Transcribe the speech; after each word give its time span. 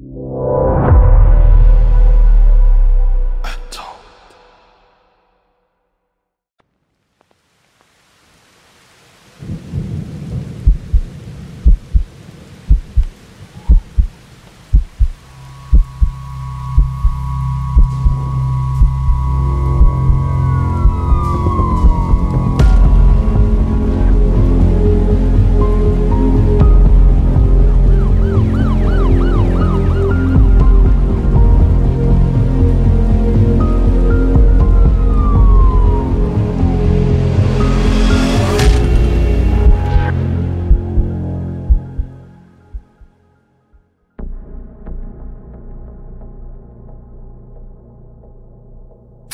you. 0.00 0.69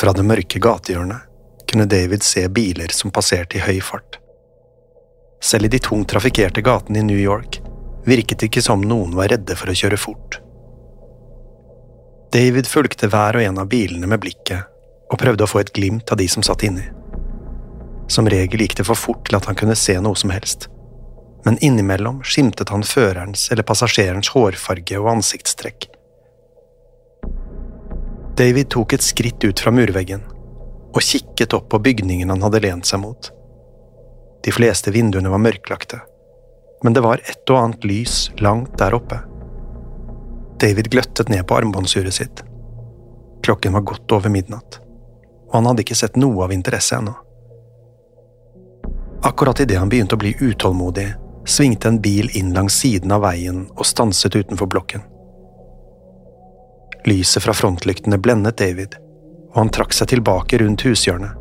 Fra 0.06 0.12
det 0.14 0.22
mørke 0.22 0.60
gatehjørnet 0.62 1.64
kunne 1.66 1.84
David 1.90 2.22
se 2.22 2.44
biler 2.54 2.92
som 2.94 3.10
passerte 3.10 3.56
i 3.58 3.62
høy 3.64 3.80
fart. 3.82 4.20
Selv 5.42 5.66
i 5.66 5.70
de 5.72 5.80
tungt 5.82 6.06
trafikkerte 6.12 6.62
gatene 6.62 7.00
i 7.00 7.06
New 7.08 7.18
York 7.18 7.58
virket 8.06 8.38
det 8.38 8.46
ikke 8.52 8.62
som 8.62 8.84
noen 8.86 9.16
var 9.18 9.32
redde 9.32 9.56
for 9.58 9.66
å 9.66 9.74
kjøre 9.74 9.98
fort. 9.98 10.38
David 12.30 12.70
fulgte 12.70 13.10
hver 13.10 13.40
og 13.40 13.48
en 13.48 13.58
av 13.64 13.66
bilene 13.72 14.06
med 14.06 14.22
blikket 14.22 14.70
og 15.10 15.18
prøvde 15.24 15.42
å 15.42 15.50
få 15.50 15.64
et 15.64 15.74
glimt 15.74 16.14
av 16.14 16.22
de 16.22 16.30
som 16.30 16.46
satt 16.46 16.62
inni. 16.70 16.86
Som 18.06 18.30
regel 18.30 18.62
gikk 18.62 18.78
det 18.78 18.86
for 18.86 19.02
fort 19.08 19.26
til 19.26 19.40
at 19.40 19.50
han 19.50 19.58
kunne 19.58 19.74
se 19.74 19.98
noe 19.98 20.14
som 20.14 20.30
helst, 20.30 20.68
men 21.42 21.58
innimellom 21.58 22.22
skimtet 22.22 22.70
han 22.70 22.86
førerens 22.86 23.50
eller 23.50 23.66
passasjerens 23.66 24.30
hårfarge 24.38 25.02
og 25.02 25.16
ansiktstrekk. 25.16 25.90
David 28.36 28.68
tok 28.68 28.92
et 28.92 29.04
skritt 29.04 29.44
ut 29.44 29.60
fra 29.60 29.72
murveggen 29.72 30.20
og 30.96 31.04
kikket 31.04 31.54
opp 31.56 31.70
på 31.72 31.80
bygningen 31.80 32.28
han 32.32 32.42
hadde 32.44 32.60
lent 32.64 32.88
seg 32.88 33.00
mot. 33.00 33.30
De 34.44 34.52
fleste 34.52 34.92
vinduene 34.92 35.32
var 35.32 35.40
mørklagte, 35.40 36.02
men 36.84 36.96
det 36.96 37.04
var 37.04 37.22
et 37.24 37.48
og 37.52 37.60
annet 37.60 37.86
lys 37.88 38.18
langt 38.44 38.76
der 38.80 38.96
oppe. 38.96 39.22
David 40.60 40.92
gløttet 40.92 41.32
ned 41.32 41.46
på 41.48 41.56
armbåndsuret 41.56 42.16
sitt. 42.16 42.44
Klokken 43.44 43.76
var 43.76 43.88
godt 43.88 44.12
over 44.12 44.32
midnatt, 44.32 44.80
og 45.48 45.58
han 45.58 45.70
hadde 45.70 45.84
ikke 45.84 45.98
sett 45.98 46.20
noe 46.20 46.44
av 46.44 46.52
interesse 46.52 46.96
ennå. 47.00 47.16
Akkurat 49.24 49.64
idet 49.64 49.80
han 49.80 49.88
begynte 49.92 50.16
å 50.16 50.20
bli 50.20 50.36
utålmodig, 50.36 51.08
svingte 51.48 51.88
en 51.88 52.00
bil 52.04 52.28
inn 52.36 52.52
langs 52.56 52.76
siden 52.84 53.16
av 53.16 53.24
veien 53.24 53.64
og 53.72 53.88
stanset 53.88 54.36
utenfor 54.36 54.68
blokken. 54.68 55.04
Lyset 57.06 57.42
fra 57.42 57.54
frontlyktene 57.54 58.18
blendet 58.18 58.58
David, 58.58 58.96
og 59.52 59.60
han 59.60 59.68
trakk 59.70 59.94
seg 59.94 60.10
tilbake 60.10 60.58
rundt 60.58 60.82
hushjørnet. 60.82 61.36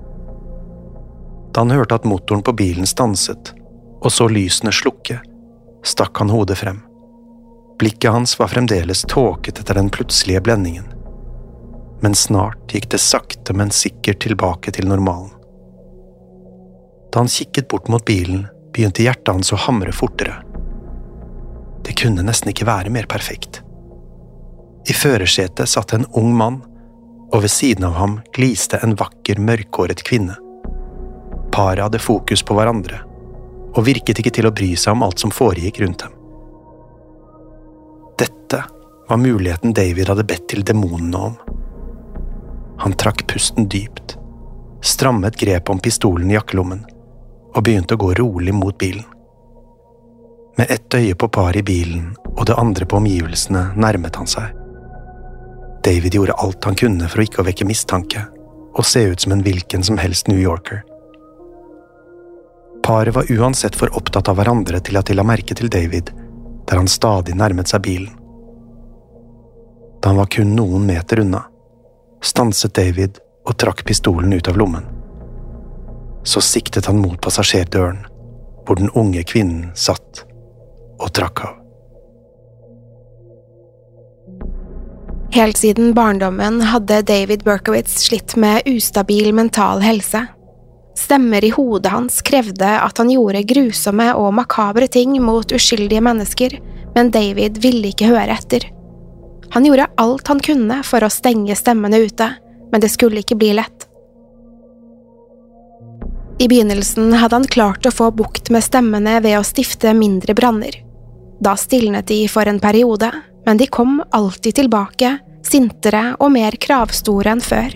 Da 1.56 1.64
han 1.64 1.74
hørte 1.74 1.98
at 1.98 2.06
motoren 2.06 2.44
på 2.46 2.54
bilen 2.54 2.86
stanset, 2.86 3.50
og 4.06 4.14
så 4.14 4.28
lysene 4.30 4.70
slukke, 4.76 5.18
stakk 5.82 6.22
han 6.22 6.30
hodet 6.30 6.60
frem. 6.62 6.84
Blikket 7.82 8.14
hans 8.14 8.38
var 8.40 8.54
fremdeles 8.54 9.02
tåket 9.10 9.64
etter 9.64 9.82
den 9.82 9.90
plutselige 9.90 10.44
blendingen. 10.46 10.86
Men 12.06 12.14
snart 12.14 12.70
gikk 12.70 12.92
det 12.94 13.02
sakte, 13.02 13.58
men 13.58 13.74
sikkert 13.74 14.22
tilbake 14.22 14.72
til 14.76 14.86
normalen. 14.88 15.34
Da 17.10 17.24
han 17.24 17.32
kikket 17.32 17.72
bort 17.74 17.90
mot 17.90 18.06
bilen, 18.06 18.46
begynte 18.76 19.02
hjertet 19.02 19.34
hans 19.34 19.54
å 19.56 19.64
hamre 19.66 19.96
fortere. 19.96 20.44
Det 21.82 21.98
kunne 21.98 22.22
nesten 22.28 22.54
ikke 22.54 22.70
være 22.70 22.94
mer 22.94 23.10
perfekt. 23.10 23.65
I 24.86 24.94
førersetet 24.94 25.70
satt 25.70 25.94
en 25.94 26.06
ung 26.14 26.34
mann, 26.38 26.62
og 27.34 27.42
ved 27.42 27.52
siden 27.52 27.88
av 27.88 27.96
ham 27.98 28.20
gliste 28.36 28.78
en 28.86 28.94
vakker, 29.00 29.40
mørkhåret 29.42 30.04
kvinne. 30.06 30.36
Paret 31.52 31.82
hadde 31.82 32.02
fokus 32.04 32.44
på 32.46 32.58
hverandre, 32.58 33.00
og 33.74 33.86
virket 33.88 34.22
ikke 34.22 34.34
til 34.38 34.48
å 34.48 34.54
bry 34.56 34.74
seg 34.78 34.94
om 34.94 35.06
alt 35.08 35.24
som 35.24 35.34
foregikk 35.34 35.82
rundt 35.82 36.06
dem. 36.06 36.14
Dette 38.20 38.62
var 39.10 39.22
muligheten 39.22 39.74
David 39.74 40.12
hadde 40.12 40.28
bedt 40.28 40.48
til 40.54 40.64
demonene 40.68 41.24
om. 41.32 41.40
Han 42.84 42.94
trakk 43.00 43.26
pusten 43.32 43.70
dypt, 43.72 44.18
strammet 44.86 45.40
grepet 45.40 45.72
om 45.74 45.82
pistolen 45.82 46.30
i 46.32 46.38
jakkelommen 46.38 46.84
og 47.56 47.64
begynte 47.64 47.96
å 47.96 48.02
gå 48.04 48.12
rolig 48.20 48.54
mot 48.54 48.78
bilen. 48.78 49.08
Med 50.56 50.72
ett 50.72 50.94
øye 50.94 51.16
på 51.16 51.28
paret 51.28 51.64
i 51.64 51.68
bilen 51.68 52.14
og 52.36 52.46
det 52.48 52.60
andre 52.60 52.86
på 52.88 53.00
omgivelsene 53.02 53.72
nærmet 53.80 54.20
han 54.20 54.30
seg. 54.30 54.65
David 55.86 56.14
gjorde 56.14 56.34
alt 56.34 56.64
han 56.66 56.76
kunne 56.76 57.08
for 57.10 57.22
å 57.22 57.26
ikke 57.28 57.44
å 57.44 57.46
vekke 57.46 57.68
mistanke 57.70 58.26
og 58.76 58.88
se 58.90 59.04
ut 59.06 59.22
som 59.22 59.32
en 59.32 59.44
hvilken 59.46 59.84
som 59.86 60.00
helst 60.02 60.28
New 60.28 60.40
Yorker. 60.42 60.82
Paret 62.84 63.16
var 63.16 63.32
uansett 63.32 63.76
for 63.76 63.94
opptatt 63.98 64.28
av 64.30 64.40
hverandre 64.40 64.82
til 64.84 64.98
at 65.00 65.08
de 65.10 65.16
la 65.16 65.24
merke 65.26 65.56
til 65.58 65.70
David, 65.72 66.12
der 66.66 66.82
han 66.82 66.90
stadig 66.92 67.38
nærmet 67.38 67.72
seg 67.72 67.86
bilen. 67.86 68.12
Da 70.02 70.12
han 70.12 70.20
var 70.20 70.30
kun 70.30 70.56
noen 70.58 70.86
meter 70.86 71.22
unna, 71.24 71.46
stanset 72.22 72.76
David 72.78 73.22
og 73.46 73.58
trakk 73.62 73.86
pistolen 73.88 74.34
ut 74.34 74.50
av 74.50 74.58
lommen. 74.58 74.86
Så 76.26 76.42
siktet 76.42 76.90
han 76.90 77.02
mot 77.02 77.22
passasjerdøren, 77.22 78.02
hvor 78.66 78.82
den 78.82 78.94
unge 78.98 79.24
kvinnen 79.24 79.70
satt, 79.78 80.26
og 81.00 81.14
trakk 81.14 81.46
av. 81.46 81.65
Helt 85.36 85.58
siden 85.58 85.94
barndommen 85.94 86.62
hadde 86.62 87.02
David 87.02 87.44
Berkowitz 87.44 87.98
slitt 88.08 88.36
med 88.36 88.62
ustabil 88.66 89.34
mental 89.34 89.82
helse. 89.84 90.22
Stemmer 90.98 91.44
i 91.44 91.50
hodet 91.50 91.92
hans 91.92 92.22
krevde 92.24 92.70
at 92.80 93.02
han 93.02 93.12
gjorde 93.12 93.42
grusomme 93.44 94.14
og 94.16 94.32
makabre 94.38 94.88
ting 94.88 95.18
mot 95.20 95.52
uskyldige 95.52 96.00
mennesker, 96.08 96.56
men 96.96 97.12
David 97.12 97.60
ville 97.60 97.92
ikke 97.92 98.14
høre 98.14 98.32
etter. 98.32 98.70
Han 99.52 99.68
gjorde 99.68 99.90
alt 100.00 100.32
han 100.32 100.40
kunne 100.40 100.80
for 100.88 101.04
å 101.04 101.12
stenge 101.12 101.60
stemmene 101.60 102.00
ute, 102.08 102.30
men 102.72 102.86
det 102.88 102.94
skulle 102.96 103.20
ikke 103.20 103.36
bli 103.36 103.52
lett. 103.60 103.90
I 106.40 106.48
begynnelsen 106.48 107.12
hadde 107.12 107.42
han 107.42 107.52
klart 107.52 107.84
å 107.84 107.92
få 107.92 108.08
bukt 108.16 108.56
med 108.56 108.64
stemmene 108.64 109.20
ved 109.20 109.36
å 109.36 109.44
stifte 109.44 109.92
mindre 109.92 110.32
branner. 110.32 110.80
Da 111.44 111.60
stilnet 111.60 112.08
de 112.08 112.24
for 112.32 112.48
en 112.48 112.64
periode, 112.64 113.12
men 113.46 113.60
de 113.60 113.68
kom 113.68 114.00
alltid 114.16 114.56
tilbake, 114.56 115.18
sintere 115.46 116.16
og 116.20 116.34
mer 116.36 116.58
kravstore 116.62 117.36
enn 117.36 117.44
før. 117.44 117.76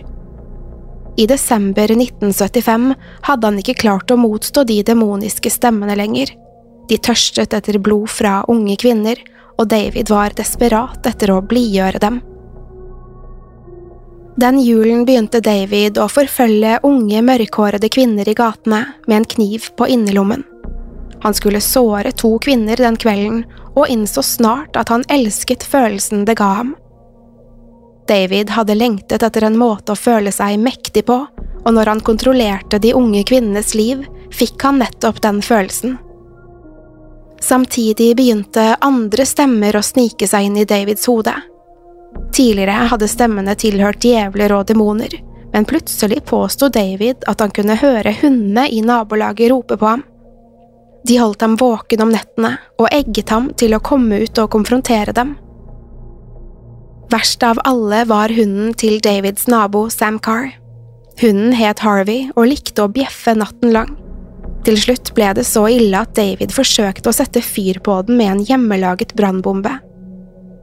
I 1.20 1.26
desember 1.28 1.92
1975 1.92 2.94
hadde 3.28 3.50
han 3.50 3.60
ikke 3.60 3.80
klart 3.82 4.12
å 4.12 4.20
motstå 4.20 4.64
de 4.68 4.80
demoniske 4.88 5.52
stemmene 5.52 5.98
lenger. 6.00 6.32
De 6.90 6.98
tørstet 6.98 7.54
etter 7.54 7.80
blod 7.84 8.08
fra 8.12 8.40
unge 8.50 8.78
kvinner, 8.80 9.20
og 9.60 9.68
David 9.74 10.10
var 10.14 10.36
desperat 10.38 11.06
etter 11.10 11.34
å 11.34 11.42
blidgjøre 11.44 12.00
dem. 12.00 12.22
Den 14.40 14.62
julen 14.64 15.04
begynte 15.04 15.42
David 15.44 16.00
å 16.00 16.08
forfølge 16.08 16.78
unge, 16.88 17.20
mørkhårede 17.28 17.90
kvinner 17.92 18.30
i 18.30 18.38
gatene 18.38 18.86
med 19.04 19.18
en 19.18 19.28
kniv 19.34 19.68
på 19.76 19.90
innerlommen. 19.92 20.46
Han 21.26 21.36
skulle 21.36 21.60
såre 21.60 22.14
to 22.16 22.38
kvinner 22.40 22.80
den 22.80 22.96
kvelden, 22.96 23.44
og 23.76 23.92
innså 23.92 24.24
snart 24.24 24.80
at 24.80 24.92
han 24.94 25.04
elsket 25.12 25.66
følelsen 25.68 26.24
det 26.30 26.38
ga 26.40 26.54
ham. 26.62 26.72
David 28.10 28.50
hadde 28.50 28.76
lengtet 28.76 29.24
etter 29.24 29.46
en 29.46 29.58
måte 29.58 29.94
å 29.94 30.00
føle 30.00 30.32
seg 30.34 30.58
mektig 30.58 31.06
på, 31.06 31.20
og 31.60 31.74
når 31.76 31.92
han 31.94 32.00
kontrollerte 32.02 32.80
de 32.82 32.96
unge 32.98 33.22
kvinnenes 33.30 33.76
liv, 33.78 34.02
fikk 34.34 34.64
han 34.66 34.80
nettopp 34.82 35.22
den 35.22 35.44
følelsen. 35.46 35.98
Samtidig 37.40 38.16
begynte 38.18 38.74
andre 38.82 39.26
stemmer 39.26 39.78
å 39.78 39.86
snike 39.86 40.28
seg 40.28 40.50
inn 40.50 40.58
i 40.58 40.66
Davids 40.68 41.06
hode. 41.08 41.36
Tidligere 42.34 42.88
hadde 42.92 43.08
stemmene 43.08 43.56
tilhørt 43.56 44.04
djevler 44.04 44.56
og 44.58 44.66
demoner, 44.72 45.14
men 45.54 45.68
plutselig 45.70 46.24
påsto 46.26 46.70
David 46.70 47.28
at 47.30 47.42
han 47.46 47.54
kunne 47.54 47.78
høre 47.78 48.16
hundene 48.22 48.66
i 48.74 48.82
nabolaget 48.86 49.52
rope 49.54 49.78
på 49.78 49.86
ham. 49.86 50.04
De 51.06 51.20
holdt 51.22 51.46
ham 51.46 51.56
våken 51.62 52.04
om 52.04 52.12
nettene 52.14 52.56
og 52.78 52.90
egget 52.92 53.30
ham 53.30 53.54
til 53.58 53.78
å 53.78 53.84
komme 53.86 54.20
ut 54.26 54.42
og 54.42 54.52
konfrontere 54.58 55.14
dem. 55.16 55.38
Verst 57.10 57.44
av 57.44 57.58
alle 57.66 58.04
var 58.06 58.30
hunden 58.30 58.74
til 58.78 59.00
Davids 59.02 59.48
nabo 59.50 59.88
Sam 59.90 60.20
Carr. 60.22 60.52
Hunden 61.18 61.56
het 61.58 61.82
Harvey 61.82 62.28
og 62.36 62.52
likte 62.52 62.86
å 62.86 62.92
bjeffe 62.94 63.34
natten 63.34 63.74
lang. 63.74 63.96
Til 64.68 64.78
slutt 64.78 65.10
ble 65.18 65.32
det 65.40 65.46
så 65.50 65.64
ille 65.74 65.98
at 65.98 66.14
David 66.14 66.54
forsøkte 66.54 67.10
å 67.10 67.16
sette 67.16 67.42
fyr 67.42 67.80
på 67.82 67.96
den 68.06 68.20
med 68.20 68.34
en 68.34 68.44
hjemmelaget 68.46 69.16
brannbombe. 69.18 69.72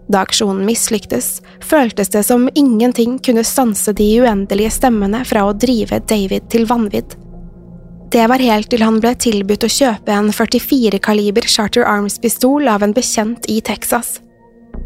Da 0.07 0.23
aksjonen 0.23 0.63
mislyktes, 0.69 1.41
føltes 1.67 2.13
det 2.15 2.23
som 2.29 2.47
ingenting 2.55 3.17
kunne 3.19 3.43
stanse 3.43 3.91
de 3.99 4.07
uendelige 4.23 4.77
stemmene 4.77 5.25
fra 5.27 5.49
å 5.49 5.57
drive 5.57 5.99
David 6.07 6.47
til 6.53 6.69
vanvidd. 6.71 7.17
Det 8.15 8.29
var 8.31 8.39
helt 8.39 8.71
til 8.71 8.87
han 8.87 9.01
ble 9.03 9.17
tilbudt 9.19 9.67
å 9.67 9.73
kjøpe 9.73 10.15
en 10.15 10.31
44-kaliber 10.31 11.51
Charter 11.51 11.83
Arms-pistol 11.91 12.71
av 12.71 12.87
en 12.87 12.95
bekjent 12.95 13.51
i 13.51 13.59
Texas. 13.67 14.21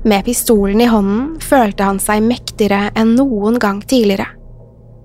Med 0.02 0.24
pistolen 0.24 0.80
i 0.80 0.86
hånden 0.88 1.40
følte 1.40 1.84
han 1.84 1.98
seg 2.00 2.22
mektigere 2.24 2.88
enn 2.96 3.12
noen 3.18 3.58
gang 3.60 3.82
tidligere. 3.84 4.30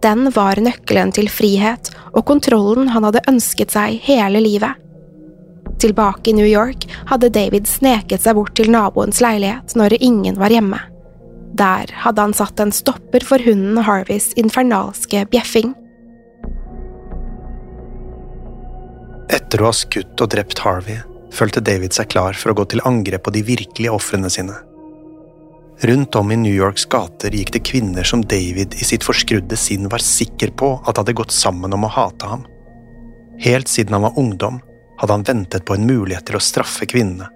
Den 0.03 0.29
var 0.31 0.59
nøkkelen 0.61 1.11
til 1.15 1.27
frihet 1.31 1.89
og 2.13 2.23
kontrollen 2.29 2.91
han 2.93 3.03
hadde 3.07 3.23
ønsket 3.27 3.73
seg 3.75 3.97
hele 4.05 4.39
livet. 4.39 4.77
Tilbake 5.81 6.31
i 6.31 6.35
New 6.37 6.47
York 6.47 6.85
hadde 7.09 7.31
David 7.33 7.67
sneket 7.67 8.23
seg 8.23 8.37
bort 8.37 8.53
til 8.55 8.71
naboens 8.71 9.19
leilighet 9.23 9.75
når 9.75 9.97
ingen 9.99 10.37
var 10.39 10.53
hjemme. 10.53 10.79
Der 11.59 11.91
hadde 12.03 12.21
han 12.21 12.35
satt 12.35 12.61
en 12.63 12.71
stopper 12.75 13.25
for 13.27 13.43
hunden 13.43 13.81
Harveys 13.83 14.29
infernalske 14.39 15.25
bjeffing. 15.31 15.73
Etter 19.35 19.59
å 19.59 19.71
ha 19.71 19.75
skutt 19.75 20.23
og 20.23 20.31
drept 20.31 20.63
Harvey 20.63 21.01
følte 21.35 21.63
David 21.63 21.95
seg 21.97 22.13
klar 22.13 22.37
for 22.39 22.53
å 22.53 22.57
gå 22.61 22.67
til 22.71 22.83
angrep 22.87 23.25
på 23.27 23.35
de 23.35 23.43
virkelige 23.43 23.91
ofrene 23.91 24.31
sine. 24.31 24.55
Rundt 25.79 26.15
om 26.15 26.31
i 26.31 26.37
New 26.37 26.53
Yorks 26.53 26.85
gater 26.85 27.35
gikk 27.35 27.51
det 27.51 27.65
kvinner 27.67 28.03
som 28.07 28.21
David 28.23 28.77
i 28.79 28.85
sitt 28.87 29.03
forskrudde 29.03 29.57
sinn 29.59 29.89
var 29.91 29.99
sikker 29.99 30.53
på 30.55 30.69
at 30.87 30.97
hadde 30.97 31.15
gått 31.17 31.35
sammen 31.35 31.75
om 31.75 31.83
å 31.83 31.91
hate 31.91 32.29
ham. 32.31 32.45
Helt 33.43 33.67
siden 33.67 33.93
han 33.93 34.05
var 34.07 34.19
ungdom, 34.19 34.61
hadde 34.97 35.17
han 35.17 35.27
ventet 35.27 35.65
på 35.67 35.75
en 35.75 35.87
mulighet 35.87 36.29
til 36.29 36.39
å 36.39 36.43
straffe 36.43 36.87
kvinnene, 36.87 37.27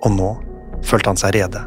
og 0.00 0.16
nå 0.16 0.30
følte 0.88 1.12
han 1.12 1.20
seg 1.20 1.36
rede. 1.36 1.66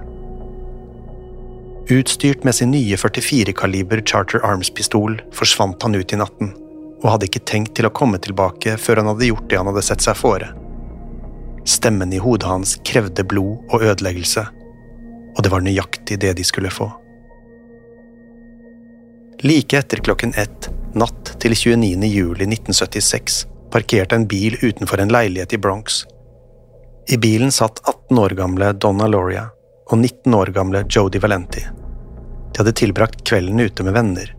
Utstyrt 1.93 2.43
med 2.45 2.57
sin 2.57 2.73
nye 2.73 2.97
44-kaliber 2.97 4.01
Charter 4.01 4.41
Arms-pistol 4.45 5.21
forsvant 5.33 5.85
han 5.85 5.97
ut 5.97 6.13
i 6.13 6.21
natten, 6.21 6.55
og 7.03 7.11
hadde 7.13 7.29
ikke 7.29 7.45
tenkt 7.45 7.77
til 7.77 7.85
å 7.85 7.93
komme 7.93 8.17
tilbake 8.17 8.79
før 8.81 9.03
han 9.03 9.13
hadde 9.13 9.29
gjort 9.29 9.49
det 9.49 9.61
han 9.61 9.69
hadde 9.69 9.85
sett 9.85 10.01
seg 10.05 10.17
fore. 10.17 10.49
Stemmen 11.69 12.13
i 12.13 12.21
hodet 12.21 12.49
hans 12.49 12.79
krevde 12.85 13.21
blod 13.29 13.61
og 13.69 13.85
ødeleggelse 13.85 14.49
og 15.35 15.43
det 15.43 15.51
var 15.53 15.63
nøyaktig 15.65 16.19
det 16.19 16.33
de 16.37 16.43
skulle 16.43 16.71
få. 16.73 16.89
Like 19.41 19.77
etter 19.77 19.97
klokken 20.03 20.33
ett 20.35 20.69
natt 20.93 21.35
til 21.39 21.55
29. 21.55 22.03
juli 22.07 22.47
1976 22.49 23.45
parkerte 23.71 24.15
en 24.15 24.27
bil 24.27 24.57
utenfor 24.61 24.99
en 24.99 25.13
leilighet 25.13 25.53
i 25.53 25.57
Bronx. 25.57 26.03
I 27.07 27.17
bilen 27.17 27.51
satt 27.51 27.79
18 27.87 28.19
år 28.19 28.29
gamle 28.29 28.73
Donna 28.73 29.07
Loria 29.07 29.47
og 29.89 29.97
19 29.97 30.33
år 30.35 30.51
gamle 30.53 30.83
Jodi 30.89 31.19
Valenti. 31.19 31.63
De 32.51 32.57
hadde 32.57 32.75
tilbrakt 32.75 33.23
kvelden 33.23 33.59
ute 33.59 33.83
med 33.83 33.93
venner, 33.93 34.35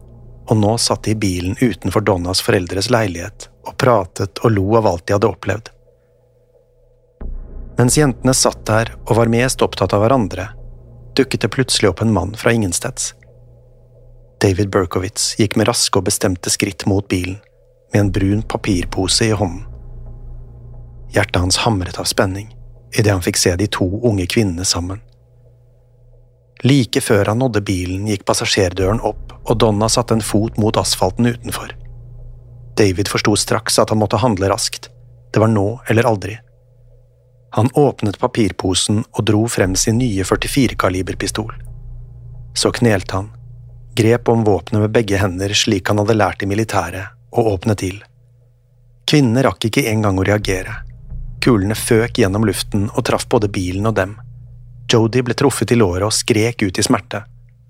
og 0.50 0.56
nå 0.60 0.76
satt 0.78 1.06
de 1.06 1.14
i 1.14 1.18
bilen 1.18 1.56
utenfor 1.60 2.04
Donnas 2.04 2.42
foreldres 2.42 2.90
leilighet 2.90 3.48
og 3.66 3.76
pratet 3.78 4.42
og 4.44 4.52
lo 4.52 4.66
av 4.76 4.86
alt 4.86 5.06
de 5.06 5.16
hadde 5.16 5.30
opplevd. 5.30 5.70
Mens 7.78 7.96
jentene 7.96 8.34
satt 8.36 8.66
der 8.68 8.92
og 9.06 9.16
var 9.16 9.30
mest 9.32 9.62
opptatt 9.64 9.94
av 9.96 10.04
hverandre, 10.04 10.50
dukket 11.20 11.44
det 11.44 11.52
plutselig 11.54 11.90
opp 11.92 12.02
en 12.02 12.14
mann 12.16 12.34
fra 12.36 12.52
ingensteds. 12.56 13.12
David 14.40 14.70
Berkowitz 14.72 15.34
gikk 15.38 15.58
med 15.60 15.68
raske 15.68 16.00
og 16.00 16.06
bestemte 16.08 16.52
skritt 16.52 16.86
mot 16.88 17.06
bilen, 17.08 17.36
med 17.92 18.00
en 18.00 18.12
brun 18.14 18.42
papirpose 18.42 19.28
i 19.28 19.36
hånden. 19.36 19.66
Hjertet 21.10 21.42
hans 21.42 21.60
hamret 21.66 21.98
av 21.98 22.06
spenning 22.08 22.48
idet 22.98 23.12
han 23.12 23.22
fikk 23.22 23.38
se 23.38 23.54
de 23.56 23.68
to 23.70 23.86
unge 24.06 24.26
kvinnene 24.30 24.64
sammen. 24.66 25.00
Like 26.66 27.00
før 27.00 27.30
han 27.30 27.40
nådde 27.40 27.62
bilen, 27.64 28.08
gikk 28.10 28.26
passasjerdøren 28.28 29.00
opp, 29.06 29.32
og 29.46 29.60
Donna 29.62 29.88
satte 29.88 30.16
en 30.16 30.24
fot 30.24 30.58
mot 30.60 30.76
asfalten 30.76 31.30
utenfor. 31.30 31.72
David 32.76 33.08
forsto 33.08 33.36
straks 33.36 33.78
at 33.80 33.92
han 33.92 34.00
måtte 34.00 34.20
handle 34.20 34.50
raskt. 34.52 34.90
Det 35.32 35.40
var 35.40 35.48
nå 35.52 35.80
eller 35.88 36.08
aldri. 36.08 36.36
Han 37.50 37.70
åpnet 37.74 38.18
papirposen 38.18 39.02
og 39.10 39.24
dro 39.26 39.46
frem 39.48 39.74
sin 39.76 39.98
nye 39.98 40.22
44-kaliberpistol. 40.22 41.50
Så 42.54 42.70
knelte 42.74 43.16
han, 43.16 43.30
grep 43.96 44.28
om 44.28 44.44
våpenet 44.46 44.84
med 44.84 44.94
begge 44.94 45.18
hender 45.18 45.54
slik 45.54 45.88
han 45.88 45.98
hadde 45.98 46.18
lært 46.18 46.42
i 46.42 46.50
militæret, 46.50 47.10
og 47.30 47.46
åpnet 47.54 47.82
ild. 47.86 48.04
Kvinnene 49.10 49.42
rakk 49.46 49.66
ikke 49.66 49.86
engang 49.90 50.18
å 50.18 50.26
reagere. 50.26 50.76
Kulene 51.42 51.74
føk 51.74 52.20
gjennom 52.20 52.44
luften 52.46 52.86
og 52.90 53.04
traff 53.08 53.26
både 53.30 53.48
bilen 53.50 53.88
og 53.90 53.96
dem. 53.98 54.14
Jodi 54.92 55.22
ble 55.26 55.34
truffet 55.34 55.72
i 55.72 55.78
låret 55.78 56.06
og 56.06 56.14
skrek 56.14 56.62
ut 56.62 56.78
i 56.78 56.84
smerte. 56.86 57.24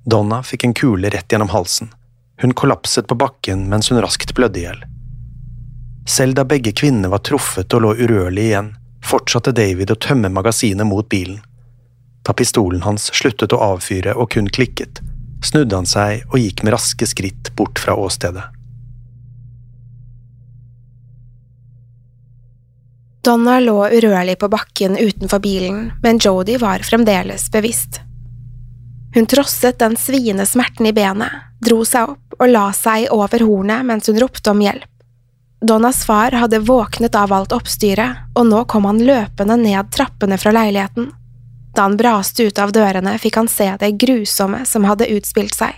Donna 0.04 0.42
fikk 0.44 0.64
en 0.64 0.76
kule 0.76 1.08
rett 1.12 1.32
gjennom 1.32 1.52
halsen. 1.52 1.92
Hun 2.40 2.56
kollapset 2.56 3.08
på 3.08 3.16
bakken 3.20 3.66
mens 3.68 3.90
hun 3.92 4.00
raskt 4.00 4.34
blødde 4.36 4.60
i 4.60 4.64
hjel. 4.64 4.84
Selv 6.08 6.36
da 6.36 6.44
begge 6.48 6.72
kvinnene 6.76 7.12
var 7.12 7.22
truffet 7.24 7.72
og 7.76 7.84
lå 7.84 7.94
urørlig 8.00 8.48
igjen, 8.50 8.72
fortsatte 9.04 9.52
David 9.56 9.90
å 9.92 9.98
tømme 9.98 10.30
magasinet 10.32 10.86
mot 10.86 11.08
bilen. 11.08 11.40
Da 12.26 12.34
pistolen 12.36 12.84
hans 12.84 13.08
sluttet 13.16 13.54
å 13.56 13.60
avfyre 13.72 14.14
og 14.14 14.30
kun 14.34 14.50
klikket, 14.52 15.00
snudde 15.44 15.76
han 15.76 15.88
seg 15.88 16.26
og 16.30 16.40
gikk 16.42 16.64
med 16.64 16.76
raske 16.76 17.08
skritt 17.08 17.52
bort 17.56 17.80
fra 17.80 17.96
åstedet. 17.96 18.44
Donna 23.24 23.58
lå 23.60 23.76
urørlig 23.92 24.38
på 24.40 24.48
bakken 24.48 24.96
utenfor 24.96 25.42
bilen, 25.44 25.90
men 26.02 26.20
Jodi 26.22 26.56
var 26.56 26.80
fremdeles 26.84 27.50
bevisst. 27.52 28.00
Hun 29.14 29.26
trosset 29.26 29.78
den 29.78 29.96
sviende 30.00 30.46
smerten 30.46 30.88
i 30.88 30.94
benet, 30.96 31.50
dro 31.60 31.82
seg 31.84 32.14
opp 32.14 32.38
og 32.40 32.48
la 32.48 32.70
seg 32.72 33.10
over 33.12 33.44
hornet 33.44 33.84
mens 33.84 34.08
hun 34.08 34.20
ropte 34.22 34.54
om 34.54 34.62
hjelp. 34.64 34.89
Donnas 35.60 36.04
far 36.04 36.32
hadde 36.32 36.58
våknet 36.58 37.14
av 37.14 37.32
alt 37.32 37.52
oppstyret, 37.52 38.16
og 38.34 38.46
nå 38.48 38.64
kom 38.64 38.86
han 38.88 39.02
løpende 39.04 39.58
ned 39.60 39.90
trappene 39.92 40.38
fra 40.40 40.54
leiligheten. 40.56 41.10
Da 41.76 41.84
han 41.84 41.98
braste 42.00 42.48
ut 42.48 42.58
av 42.58 42.72
dørene, 42.72 43.12
fikk 43.20 43.36
han 43.36 43.48
se 43.48 43.68
det 43.80 43.92
grusomme 44.00 44.64
som 44.66 44.88
hadde 44.88 45.10
utspilt 45.12 45.54
seg. 45.54 45.76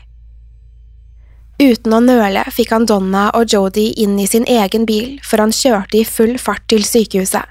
Uten 1.63 1.95
å 1.95 2.01
nøle 2.03 2.45
fikk 2.55 2.73
han 2.75 2.87
Donna 2.89 3.29
og 3.37 3.53
Jodi 3.53 3.91
inn 4.03 4.17
i 4.19 4.27
sin 4.27 4.47
egen 4.51 4.87
bil 4.89 5.19
før 5.27 5.45
han 5.45 5.55
kjørte 5.55 6.01
i 6.01 6.07
full 6.09 6.39
fart 6.41 6.65
til 6.71 6.87
sykehuset. 6.87 7.45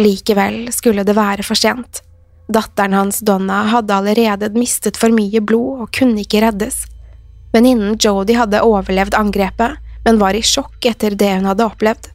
Likevel 0.00 0.68
skulle 0.72 1.04
det 1.06 1.16
være 1.16 1.44
for 1.46 1.58
sent. 1.58 2.00
Datteren 2.52 2.96
hans, 2.96 3.22
Donna, 3.24 3.62
hadde 3.72 3.96
allerede 3.96 4.52
mistet 4.56 4.98
for 5.00 5.12
mye 5.12 5.40
blod 5.40 5.84
og 5.84 5.92
kunne 5.96 6.24
ikke 6.24 6.44
reddes. 6.44 6.84
Venninnen 7.54 7.96
Jodi 8.00 8.36
hadde 8.36 8.62
overlevd 8.66 9.16
angrepet, 9.16 9.80
men 10.04 10.20
var 10.20 10.36
i 10.36 10.42
sjokk 10.44 10.86
etter 10.90 11.16
det 11.18 11.32
hun 11.36 11.48
hadde 11.48 11.66
opplevd. 11.66 12.10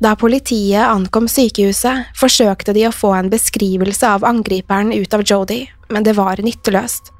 Da 0.00 0.14
politiet 0.16 0.80
ankom 0.80 1.26
sykehuset, 1.28 2.08
forsøkte 2.16 2.72
de 2.72 2.86
å 2.88 2.94
få 2.94 3.12
en 3.18 3.28
beskrivelse 3.32 4.08
av 4.08 4.24
angriperen 4.24 4.94
ut 4.96 5.14
av 5.14 5.26
Jodi, 5.28 5.66
men 5.92 6.06
det 6.06 6.16
var 6.16 6.40
nytteløst. 6.40 7.12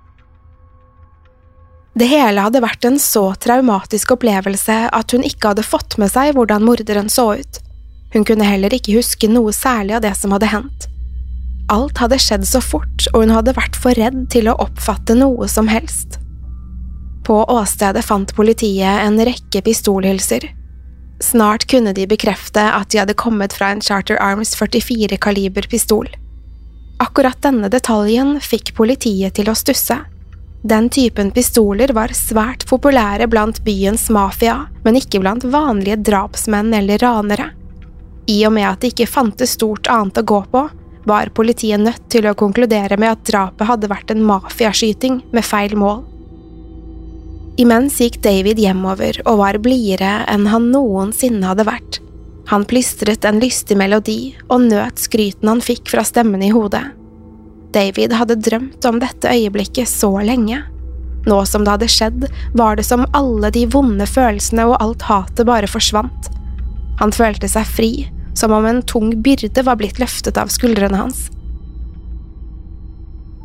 Det 2.00 2.06
hele 2.08 2.40
hadde 2.40 2.62
vært 2.64 2.86
en 2.86 2.96
så 3.02 3.26
traumatisk 3.42 4.14
opplevelse 4.14 4.76
at 4.96 5.12
hun 5.12 5.26
ikke 5.26 5.52
hadde 5.52 5.66
fått 5.66 5.98
med 6.00 6.08
seg 6.12 6.32
hvordan 6.36 6.64
morderen 6.64 7.10
så 7.12 7.34
ut. 7.42 7.60
Hun 8.14 8.24
kunne 8.24 8.46
heller 8.46 8.72
ikke 8.72 8.96
huske 8.96 9.28
noe 9.28 9.52
særlig 9.52 9.98
av 9.98 10.06
det 10.06 10.14
som 10.16 10.32
hadde 10.32 10.48
hendt. 10.48 10.86
Alt 11.70 12.00
hadde 12.00 12.18
skjedd 12.22 12.46
så 12.48 12.62
fort, 12.64 13.04
og 13.12 13.26
hun 13.26 13.34
hadde 13.34 13.54
vært 13.58 13.76
for 13.78 13.94
redd 13.94 14.24
til 14.32 14.48
å 14.50 14.56
oppfatte 14.62 15.18
noe 15.18 15.50
som 15.50 15.68
helst. 15.70 16.19
På 17.30 17.44
åstedet 17.44 18.02
fant 18.04 18.32
politiet 18.34 19.04
en 19.04 19.20
rekke 19.24 19.60
pistolhylser. 19.62 20.48
Snart 21.22 21.66
kunne 21.70 21.92
de 21.94 22.08
bekrefte 22.10 22.64
at 22.74 22.90
de 22.90 22.98
hadde 22.98 23.14
kommet 23.14 23.54
fra 23.54 23.68
en 23.70 23.82
Charter 23.86 24.18
Arms 24.18 24.56
44 24.58 25.14
kaliber 25.22 25.68
pistol. 25.70 26.08
Akkurat 26.98 27.38
denne 27.46 27.70
detaljen 27.70 28.40
fikk 28.42 28.74
politiet 28.74 29.38
til 29.38 29.46
å 29.46 29.54
stusse. 29.54 30.00
Den 30.66 30.90
typen 30.90 31.30
pistoler 31.30 31.94
var 31.94 32.10
svært 32.18 32.66
populære 32.66 33.30
blant 33.30 33.62
byens 33.62 34.10
mafia, 34.10 34.64
men 34.82 34.98
ikke 34.98 35.22
blant 35.22 35.46
vanlige 35.54 36.02
drapsmenn 36.10 36.74
eller 36.82 36.98
ranere. 36.98 37.52
I 38.26 38.42
og 38.50 38.58
med 38.58 38.72
at 38.72 38.82
det 38.82 38.90
ikke 38.96 39.12
fantes 39.14 39.54
stort 39.54 39.86
annet 39.86 40.18
å 40.18 40.26
gå 40.34 40.42
på, 40.50 40.66
var 41.06 41.30
politiet 41.30 41.78
nødt 41.78 42.10
til 42.10 42.26
å 42.26 42.34
konkludere 42.34 42.98
med 42.98 43.14
at 43.14 43.26
drapet 43.30 43.70
hadde 43.70 43.94
vært 43.94 44.10
en 44.10 44.26
mafiaskyting 44.34 45.22
med 45.30 45.46
feil 45.46 45.78
mål. 45.78 46.09
Imens 47.60 47.98
gikk 48.00 48.22
David 48.24 48.56
hjemover 48.62 49.18
og 49.26 49.42
var 49.42 49.58
blidere 49.60 50.22
enn 50.32 50.46
han 50.48 50.70
noensinne 50.72 51.44
hadde 51.44 51.66
vært. 51.68 51.98
Han 52.48 52.64
plystret 52.64 53.26
en 53.28 53.40
lystig 53.42 53.76
melodi 53.76 54.32
og 54.46 54.64
nøt 54.70 55.02
skryten 55.02 55.50
han 55.50 55.60
fikk 55.60 55.92
fra 55.92 56.04
stemmen 56.08 56.40
i 56.40 56.48
hodet. 56.54 56.86
David 57.74 58.16
hadde 58.16 58.38
drømt 58.40 58.88
om 58.88 59.02
dette 59.02 59.28
øyeblikket 59.28 59.92
så 59.92 60.08
lenge. 60.24 60.62
Nå 61.28 61.42
som 61.44 61.66
det 61.66 61.76
hadde 61.76 61.90
skjedd, 61.92 62.24
var 62.56 62.80
det 62.80 62.86
som 62.88 63.04
alle 63.12 63.52
de 63.52 63.66
vonde 63.68 64.08
følelsene 64.08 64.64
og 64.70 64.80
alt 64.80 65.04
hatet 65.10 65.46
bare 65.46 65.68
forsvant. 65.68 66.32
Han 67.04 67.12
følte 67.12 67.48
seg 67.50 67.68
fri, 67.68 67.92
som 68.34 68.56
om 68.56 68.64
en 68.64 68.80
tung 68.88 69.12
byrde 69.20 69.68
var 69.68 69.76
blitt 69.76 70.00
løftet 70.00 70.40
av 70.40 70.48
skuldrene 70.48 71.04
hans. 71.04 71.28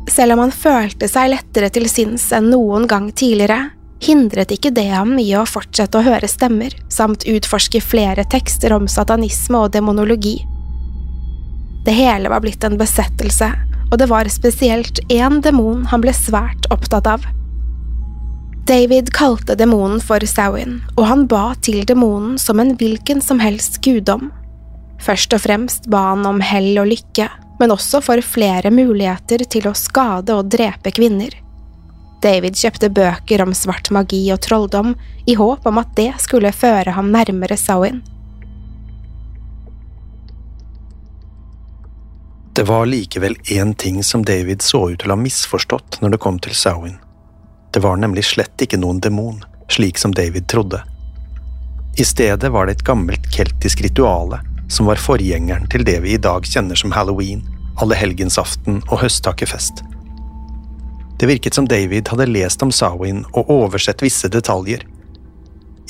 Selv 0.08 0.38
om 0.38 0.46
han 0.46 0.56
følte 0.56 1.04
seg 1.10 1.34
lettere 1.34 1.68
til 1.74 1.84
sinns 1.92 2.30
enn 2.32 2.48
noen 2.48 2.88
gang 2.88 3.10
tidligere, 3.12 3.76
hindret 4.02 4.52
ikke 4.52 4.72
det 4.74 4.88
ham 4.90 5.16
i 5.18 5.28
å 5.36 5.46
fortsette 5.48 5.98
å 5.98 6.04
høre 6.06 6.28
stemmer, 6.28 6.74
samt 6.92 7.26
utforske 7.28 7.80
flere 7.80 8.26
tekster 8.28 8.74
om 8.76 8.88
satanisme 8.90 9.64
og 9.64 9.72
demonologi. 9.76 10.38
Det 11.86 11.94
hele 11.94 12.30
var 12.32 12.42
blitt 12.42 12.64
en 12.66 12.78
besettelse, 12.78 13.52
og 13.92 13.98
det 14.00 14.08
var 14.10 14.28
spesielt 14.32 14.98
én 15.12 15.40
demon 15.42 15.84
han 15.92 16.02
ble 16.02 16.14
svært 16.16 16.66
opptatt 16.74 17.06
av. 17.06 17.26
David 18.66 19.12
kalte 19.14 19.54
demonen 19.54 20.00
for 20.02 20.24
Sawin, 20.26 20.80
og 20.96 21.06
han 21.06 21.26
ba 21.30 21.52
til 21.62 21.84
demonen 21.86 22.34
som 22.42 22.58
en 22.58 22.74
hvilken 22.74 23.22
som 23.22 23.38
helst 23.38 23.78
guddom. 23.86 24.32
Først 25.06 25.36
og 25.36 25.44
fremst 25.44 25.86
ba 25.92 26.08
han 26.08 26.26
om 26.26 26.42
hell 26.42 26.72
og 26.82 26.90
lykke, 26.90 27.28
men 27.60 27.72
også 27.72 28.02
for 28.02 28.20
flere 28.26 28.72
muligheter 28.74 29.46
til 29.46 29.70
å 29.70 29.76
skade 29.78 30.34
og 30.34 30.50
drepe 30.50 30.90
kvinner. 30.98 31.30
David 32.24 32.56
kjøpte 32.56 32.88
bøker 32.90 33.42
om 33.44 33.52
svart 33.54 33.90
magi 33.92 34.22
og 34.32 34.40
trolldom 34.44 34.94
i 35.28 35.36
håp 35.36 35.66
om 35.68 35.80
at 35.82 35.92
det 35.98 36.12
skulle 36.22 36.52
føre 36.54 36.94
ham 36.96 37.10
nærmere 37.12 37.58
Sawin. 37.60 38.02
Det 42.56 42.64
var 42.64 42.86
likevel 42.88 43.36
én 43.52 43.74
ting 43.74 44.02
som 44.04 44.24
David 44.24 44.62
så 44.64 44.86
ut 44.90 45.02
til 45.02 45.10
å 45.12 45.12
ha 45.12 45.20
misforstått 45.20 45.98
når 46.00 46.14
det 46.14 46.20
kom 46.24 46.38
til 46.40 46.56
Sawin. 46.56 46.96
Det 47.70 47.82
var 47.84 48.00
nemlig 48.00 48.24
slett 48.24 48.62
ikke 48.64 48.80
noen 48.80 49.02
demon, 49.04 49.42
slik 49.68 50.00
som 50.00 50.14
David 50.16 50.48
trodde. 50.48 50.80
I 52.00 52.04
stedet 52.04 52.48
var 52.52 52.66
det 52.66 52.78
et 52.78 52.86
gammelt 52.88 53.28
keltisk 53.32 53.82
rituale 53.84 54.40
som 54.72 54.88
var 54.88 55.00
forgjengeren 55.00 55.68
til 55.68 55.84
det 55.84 55.98
vi 56.04 56.16
i 56.16 56.22
dag 56.22 56.48
kjenner 56.48 56.80
som 56.80 56.96
halloween, 56.96 57.44
allehelgensaften 57.76 58.80
og 58.88 59.02
høsttakkefest. 59.04 59.84
Det 61.18 61.26
virket 61.26 61.54
som 61.54 61.68
David 61.68 62.08
hadde 62.08 62.26
lest 62.26 62.62
om 62.62 62.72
Sawin 62.72 63.24
og 63.32 63.50
oversett 63.50 64.02
visse 64.04 64.28
detaljer. 64.28 64.84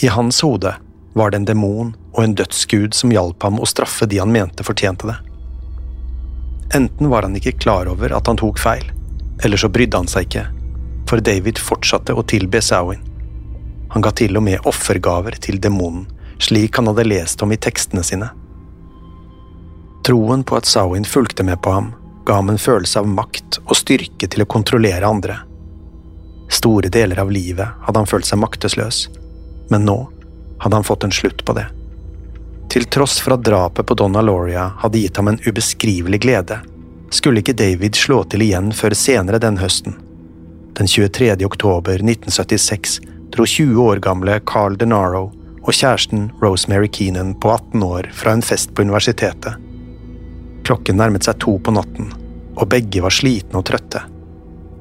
I 0.02 0.10
hans 0.12 0.40
hode 0.44 0.74
var 1.16 1.30
det 1.30 1.40
en 1.40 1.48
demon 1.48 1.94
og 2.12 2.22
en 2.22 2.34
dødsgud 2.38 2.94
som 2.94 3.10
hjalp 3.10 3.42
ham 3.42 3.58
å 3.58 3.66
straffe 3.66 4.06
de 4.06 4.20
han 4.22 4.32
mente 4.32 4.66
fortjente 4.66 5.08
det. 5.08 5.16
Enten 6.74 7.10
var 7.10 7.26
han 7.26 7.36
ikke 7.38 7.56
klar 7.58 7.90
over 7.90 8.14
at 8.14 8.26
han 8.30 8.38
tok 8.38 8.58
feil, 8.60 8.86
eller 9.42 9.58
så 9.58 9.70
brydde 9.72 9.98
han 10.02 10.10
seg 10.10 10.28
ikke, 10.28 10.46
for 11.10 11.22
David 11.22 11.58
fortsatte 11.62 12.14
å 12.14 12.24
tilbe 12.26 12.62
Sawin. 12.62 13.02
Han 13.94 14.02
ga 14.02 14.12
til 14.14 14.36
og 14.36 14.44
med 14.46 14.66
offergaver 14.68 15.38
til 15.42 15.60
demonen, 15.62 16.06
slik 16.42 16.76
han 16.76 16.90
hadde 16.90 17.06
lest 17.06 17.42
om 17.42 17.54
i 17.54 17.58
tekstene 17.58 18.02
sine. 18.04 18.28
Troen 20.06 20.42
på 20.46 20.58
at 20.58 20.68
Sawin 20.68 21.06
fulgte 21.08 21.46
med 21.46 21.62
på 21.64 21.72
ham, 21.72 21.94
ga 22.26 22.40
ham 22.40 22.50
en 22.50 22.58
følelse 22.58 23.00
av 23.00 23.08
makt 23.08 23.60
og 23.64 23.76
styrke 23.78 24.28
til 24.28 24.42
å 24.42 24.50
kontrollere 24.50 25.06
andre. 25.06 25.38
Store 26.52 26.90
deler 26.92 27.20
av 27.22 27.30
livet 27.32 27.86
hadde 27.86 28.02
han 28.02 28.10
følt 28.10 28.26
seg 28.26 28.40
maktesløs, 28.42 29.06
men 29.70 29.86
nå 29.86 29.98
hadde 30.62 30.78
han 30.78 30.86
fått 30.86 31.06
en 31.06 31.14
slutt 31.14 31.44
på 31.46 31.54
det. 31.58 31.66
Til 32.72 32.86
tross 32.90 33.18
for 33.22 33.36
at 33.36 33.44
drapet 33.46 33.86
på 33.86 33.94
Donna 33.98 34.22
Loria 34.26 34.72
hadde 34.82 35.02
gitt 35.02 35.18
ham 35.20 35.30
en 35.30 35.40
ubeskrivelig 35.46 36.20
glede, 36.26 36.58
skulle 37.14 37.42
ikke 37.42 37.56
David 37.56 37.94
slå 37.94 38.24
til 38.26 38.42
igjen 38.42 38.72
før 38.74 38.96
senere 38.98 39.40
den 39.42 39.60
høsten. 39.62 39.94
Den 40.76 40.90
23. 40.90 41.38
oktober 41.46 42.02
1976 42.02 42.98
dro 43.32 43.46
20 43.46 43.78
år 43.82 44.02
gamle 44.02 44.40
Carl 44.48 44.76
DeNaro 44.76 45.28
og 45.62 45.72
kjæresten 45.74 46.28
Rosemary 46.42 46.90
Keenan 46.92 47.34
på 47.40 47.54
18 47.54 47.86
år 47.86 48.10
fra 48.14 48.34
en 48.36 48.44
fest 48.44 48.74
på 48.74 48.84
universitetet. 48.86 49.56
Klokken 50.66 50.98
nærmet 50.98 51.22
seg 51.22 51.38
to 51.38 51.52
på 51.62 51.70
natten, 51.70 52.08
og 52.58 52.66
begge 52.72 52.98
var 53.04 53.14
slitne 53.14 53.60
og 53.60 53.68
trøtte. 53.68 54.00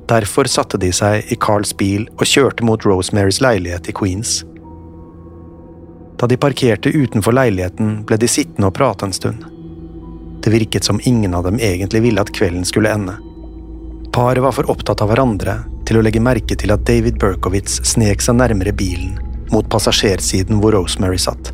Derfor 0.09 0.49
satte 0.49 0.79
de 0.81 0.89
seg 0.93 1.29
i 1.29 1.37
Carls 1.37 1.75
bil 1.77 2.07
og 2.15 2.25
kjørte 2.25 2.65
mot 2.65 2.81
Rosemarys 2.89 3.37
leilighet 3.45 3.91
i 3.91 3.93
Queens. 3.93 4.39
Da 6.17 6.25
de 6.31 6.39
parkerte 6.41 6.89
utenfor 6.89 7.35
leiligheten, 7.37 7.99
ble 8.09 8.17
de 8.17 8.29
sittende 8.29 8.71
og 8.71 8.73
prate 8.79 9.05
en 9.05 9.13
stund. 9.13 9.43
Det 10.41 10.53
virket 10.53 10.89
som 10.89 11.01
ingen 11.05 11.37
av 11.37 11.45
dem 11.45 11.61
egentlig 11.61 12.01
ville 12.07 12.25
at 12.25 12.33
kvelden 12.33 12.65
skulle 12.65 12.89
ende. 12.89 13.19
Paret 14.15 14.41
var 14.41 14.57
for 14.57 14.71
opptatt 14.71 15.05
av 15.05 15.11
hverandre 15.11 15.59
til 15.85 15.99
å 15.99 16.03
legge 16.05 16.23
merke 16.23 16.57
til 16.57 16.73
at 16.73 16.85
David 16.89 17.19
Berkowitz 17.21 17.77
snek 17.85 18.25
seg 18.25 18.39
nærmere 18.39 18.73
bilen, 18.73 19.19
mot 19.53 19.69
passasjersiden 19.69 20.63
hvor 20.63 20.73
Rosemary 20.79 21.21
satt. 21.21 21.53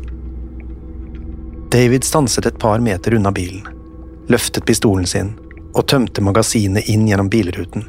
David 1.72 2.08
stanset 2.08 2.48
et 2.48 2.60
par 2.60 2.80
meter 2.80 3.20
unna 3.20 3.32
bilen 3.32 3.81
løftet 4.30 4.66
pistolen 4.68 5.06
sin 5.06 5.34
og 5.72 5.86
tømte 5.88 6.22
magasinet 6.22 6.88
inn 6.92 7.08
gjennom 7.08 7.30
bilruten. 7.32 7.86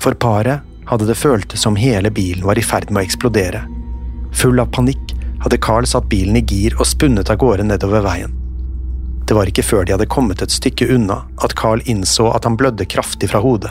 For 0.00 0.16
paret 0.16 0.64
hadde 0.88 1.06
det 1.06 1.18
føltes 1.20 1.62
som 1.62 1.76
hele 1.76 2.10
bilen 2.10 2.46
var 2.46 2.58
i 2.58 2.64
ferd 2.64 2.90
med 2.90 3.02
å 3.02 3.06
eksplodere. 3.06 3.62
Full 4.32 4.60
av 4.62 4.72
panikk 4.74 5.12
hadde 5.44 5.60
Carl 5.62 5.86
satt 5.86 6.08
bilen 6.08 6.36
i 6.40 6.44
gir 6.44 6.76
og 6.78 6.88
spunnet 6.88 7.30
av 7.30 7.38
gårde 7.40 7.66
nedover 7.68 8.02
veien. 8.04 8.32
Det 9.28 9.36
var 9.36 9.46
ikke 9.46 9.62
før 9.62 9.84
de 9.86 9.94
hadde 9.94 10.08
kommet 10.10 10.42
et 10.42 10.50
stykke 10.50 10.88
unna 10.90 11.20
at 11.44 11.54
Carl 11.54 11.84
innså 11.84 12.32
at 12.34 12.48
han 12.48 12.56
blødde 12.58 12.88
kraftig 12.90 13.30
fra 13.30 13.42
hodet. 13.44 13.70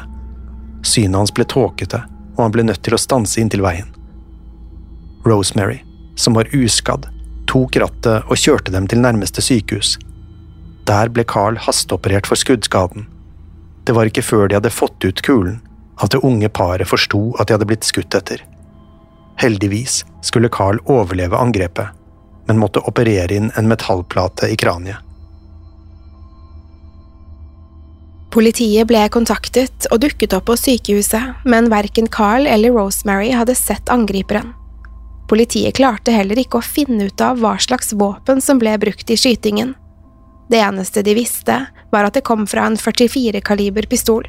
Synet 0.87 1.17
hans 1.19 1.33
ble 1.35 1.43
tåkete, 1.43 1.99
og 2.37 2.43
han 2.45 2.53
ble 2.55 2.63
nødt 2.63 2.79
til 2.85 2.95
å 2.95 3.01
stanse 3.01 3.41
inntil 3.41 3.65
veien. 3.65 3.89
Rosemary, 5.27 5.81
som 6.15 6.37
var 6.37 6.47
uskadd, 6.55 7.09
tok 7.49 7.75
rattet 7.81 8.29
og 8.29 8.39
kjørte 8.39 8.71
dem 8.71 8.87
til 8.87 9.03
nærmeste 9.03 9.43
sykehus. 9.43 9.97
Der 10.89 11.09
ble 11.13 11.23
Carl 11.23 11.59
hasteoperert 11.61 12.27
for 12.29 12.39
skuddskaden. 12.39 13.05
Det 13.85 13.93
var 13.93 14.09
ikke 14.09 14.25
før 14.25 14.47
de 14.49 14.57
hadde 14.57 14.73
fått 14.73 15.05
ut 15.05 15.21
kulen, 15.25 15.59
at 16.01 16.15
det 16.15 16.23
unge 16.25 16.49
paret 16.49 16.89
forsto 16.89 17.35
at 17.37 17.49
de 17.49 17.55
hadde 17.55 17.67
blitt 17.69 17.85
skutt 17.85 18.15
etter. 18.17 18.41
Heldigvis 19.39 20.01
skulle 20.25 20.51
Carl 20.51 20.81
overleve 20.89 21.37
angrepet, 21.37 21.93
men 22.47 22.59
måtte 22.59 22.81
operere 22.89 23.37
inn 23.37 23.51
en 23.59 23.69
metallplate 23.69 24.49
i 24.49 24.57
kraniet. 24.59 25.05
Politiet 28.29 28.85
ble 28.89 29.01
kontaktet 29.09 29.87
og 29.89 30.03
dukket 30.03 30.35
opp 30.37 30.45
på 30.51 30.57
sykehuset, 30.59 31.45
men 31.49 31.69
verken 31.71 32.09
Carl 32.13 32.45
eller 32.45 32.75
Rosemary 32.75 33.31
hadde 33.33 33.55
sett 33.57 33.89
angriperen. 33.89 34.51
Politiet 35.29 35.77
klarte 35.77 36.13
heller 36.13 36.37
ikke 36.41 36.61
å 36.61 36.65
finne 36.65 37.09
ut 37.09 37.21
av 37.21 37.41
hva 37.41 37.55
slags 37.61 37.93
våpen 37.97 38.41
som 38.41 38.61
ble 38.61 38.75
brukt 38.81 39.09
i 39.09 39.17
skytingen. 39.17 39.73
Det 40.49 40.57
eneste 40.57 41.03
de 41.05 41.13
visste, 41.13 41.65
var 41.91 42.07
at 42.07 42.17
det 42.17 42.25
kom 42.25 42.47
fra 42.49 42.65
en 42.65 42.77
44-kaliber 42.77 43.85
pistol. 43.89 44.25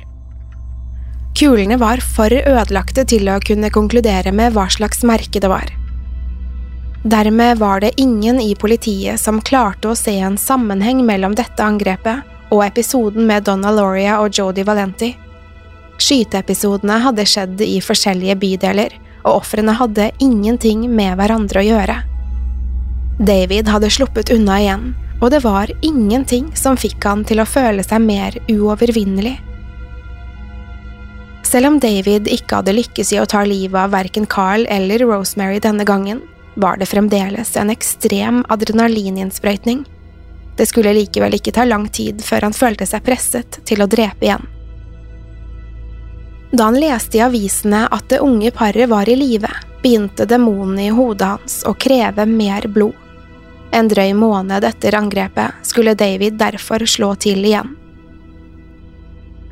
Kulene 1.38 1.78
var 1.80 2.02
for 2.04 2.32
ødelagte 2.32 3.06
til 3.08 3.30
å 3.32 3.38
kunne 3.40 3.70
konkludere 3.72 4.32
med 4.34 4.52
hva 4.52 4.66
slags 4.68 5.00
merke 5.06 5.40
det 5.40 5.48
var. 5.48 5.70
Dermed 7.02 7.58
var 7.58 7.80
det 7.80 7.94
ingen 7.96 8.40
i 8.40 8.52
politiet 8.54 9.20
som 9.20 9.40
klarte 9.40 9.88
å 9.88 9.96
se 9.96 10.18
en 10.20 10.36
sammenheng 10.36 11.00
mellom 11.06 11.32
dette 11.38 11.64
angrepet 11.64 12.26
og 12.52 12.66
episoden 12.66 13.24
med 13.30 13.46
Donna 13.48 13.72
Loria 13.72 14.18
og 14.20 14.36
Jodi 14.36 14.66
Valenti. 14.68 15.14
Skyteepisodene 16.00 16.98
hadde 17.00 17.24
skjedd 17.28 17.60
i 17.64 17.78
forskjellige 17.84 18.36
bydeler, 18.42 18.92
og 19.24 19.40
ofrene 19.40 19.72
hadde 19.76 20.10
ingenting 20.20 20.84
med 20.92 21.16
hverandre 21.16 21.62
å 21.62 21.68
gjøre. 21.70 21.96
David 23.20 23.68
hadde 23.68 23.92
sluppet 23.92 24.32
unna 24.32 24.60
igjen, 24.60 24.84
og 25.20 25.30
det 25.30 25.42
var 25.44 25.70
ingenting 25.84 26.50
som 26.56 26.78
fikk 26.80 27.04
han 27.04 27.24
til 27.28 27.42
å 27.42 27.48
føle 27.48 27.84
seg 27.84 28.02
mer 28.04 28.36
uovervinnelig. 28.48 29.36
Selv 31.50 31.66
om 31.66 31.78
David 31.82 32.28
ikke 32.30 32.60
hadde 32.60 32.76
lykkes 32.76 33.12
i 33.12 33.18
å 33.20 33.26
ta 33.28 33.42
livet 33.44 33.76
av 33.80 33.92
verken 33.92 34.26
Carl 34.30 34.66
eller 34.70 35.02
Rosemary 35.02 35.58
denne 35.60 35.84
gangen, 35.84 36.22
var 36.54 36.78
det 36.78 36.88
fremdeles 36.90 37.56
en 37.56 37.72
ekstrem 37.72 38.44
adrenalininnsprøytning. 38.48 39.84
Det 40.56 40.66
skulle 40.68 40.94
likevel 40.94 41.34
ikke 41.36 41.54
ta 41.56 41.64
lang 41.64 41.88
tid 41.88 42.22
før 42.24 42.48
han 42.48 42.56
følte 42.56 42.86
seg 42.86 43.04
presset 43.06 43.60
til 43.66 43.82
å 43.82 43.88
drepe 43.90 44.28
igjen. 44.28 44.46
Da 46.50 46.66
han 46.66 46.80
leste 46.82 47.18
i 47.18 47.24
avisene 47.24 47.84
at 47.90 48.08
det 48.10 48.22
unge 48.24 48.50
paret 48.54 48.90
var 48.90 49.08
i 49.08 49.14
live, 49.18 49.50
begynte 49.82 50.26
demonene 50.28 50.88
i 50.88 50.94
hodet 50.94 51.34
hans 51.34 51.60
å 51.66 51.76
kreve 51.78 52.26
mer 52.26 52.66
blod. 52.68 53.09
En 53.72 53.88
drøy 53.88 54.14
måned 54.18 54.64
etter 54.66 54.96
angrepet 54.98 55.66
skulle 55.66 55.94
David 55.94 56.40
derfor 56.40 56.82
slå 56.86 57.14
til 57.22 57.44
igjen. 57.44 57.76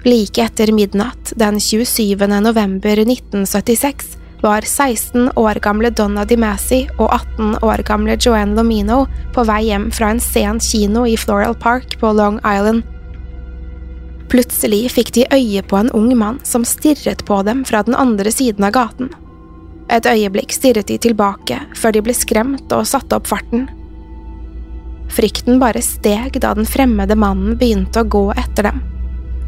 Like 0.07 0.43
etter 0.43 0.73
midnatt 0.73 1.33
den 1.37 1.59
27. 1.61 2.27
november 2.41 3.03
1976 3.03 4.17
var 4.43 4.63
16 4.63 5.31
år 5.37 5.59
gamle 5.63 5.91
Donna 5.91 6.25
DiMassi 6.25 6.85
og 6.99 7.11
18 7.11 7.59
år 7.67 7.83
gamle 7.87 8.15
Joanne 8.21 8.55
Lomino 8.55 9.05
på 9.35 9.45
vei 9.49 9.65
hjem 9.69 9.89
fra 9.95 10.13
en 10.15 10.23
sen 10.23 10.61
kino 10.63 11.05
i 11.07 11.17
Floral 11.19 11.57
Park 11.59 11.99
på 12.01 12.13
Long 12.15 12.39
Island. 12.47 12.87
Plutselig 14.29 14.91
fikk 14.93 15.15
de 15.17 15.25
øye 15.33 15.63
på 15.65 15.79
en 15.79 15.91
ung 15.97 16.13
mann 16.19 16.39
som 16.45 16.67
stirret 16.67 17.25
på 17.27 17.41
dem 17.43 17.65
fra 17.65 17.83
den 17.83 17.97
andre 17.97 18.31
siden 18.33 18.67
av 18.69 18.75
gaten. 18.77 19.11
Et 19.91 20.07
øyeblikk 20.07 20.53
stirret 20.53 20.91
de 20.91 20.99
tilbake, 21.01 21.57
før 21.75 21.97
de 21.97 22.05
ble 22.05 22.15
skremt 22.15 22.73
og 22.77 22.87
satte 22.87 23.17
opp 23.17 23.31
farten. 23.31 23.67
Frykten 25.13 25.59
bare 25.63 25.83
steg 25.83 26.41
da 26.43 26.53
den 26.55 26.69
fremmede 26.69 27.17
mannen 27.19 27.57
begynte 27.59 28.03
å 28.03 28.09
gå 28.09 28.25
etter 28.37 28.71
dem. 28.71 28.83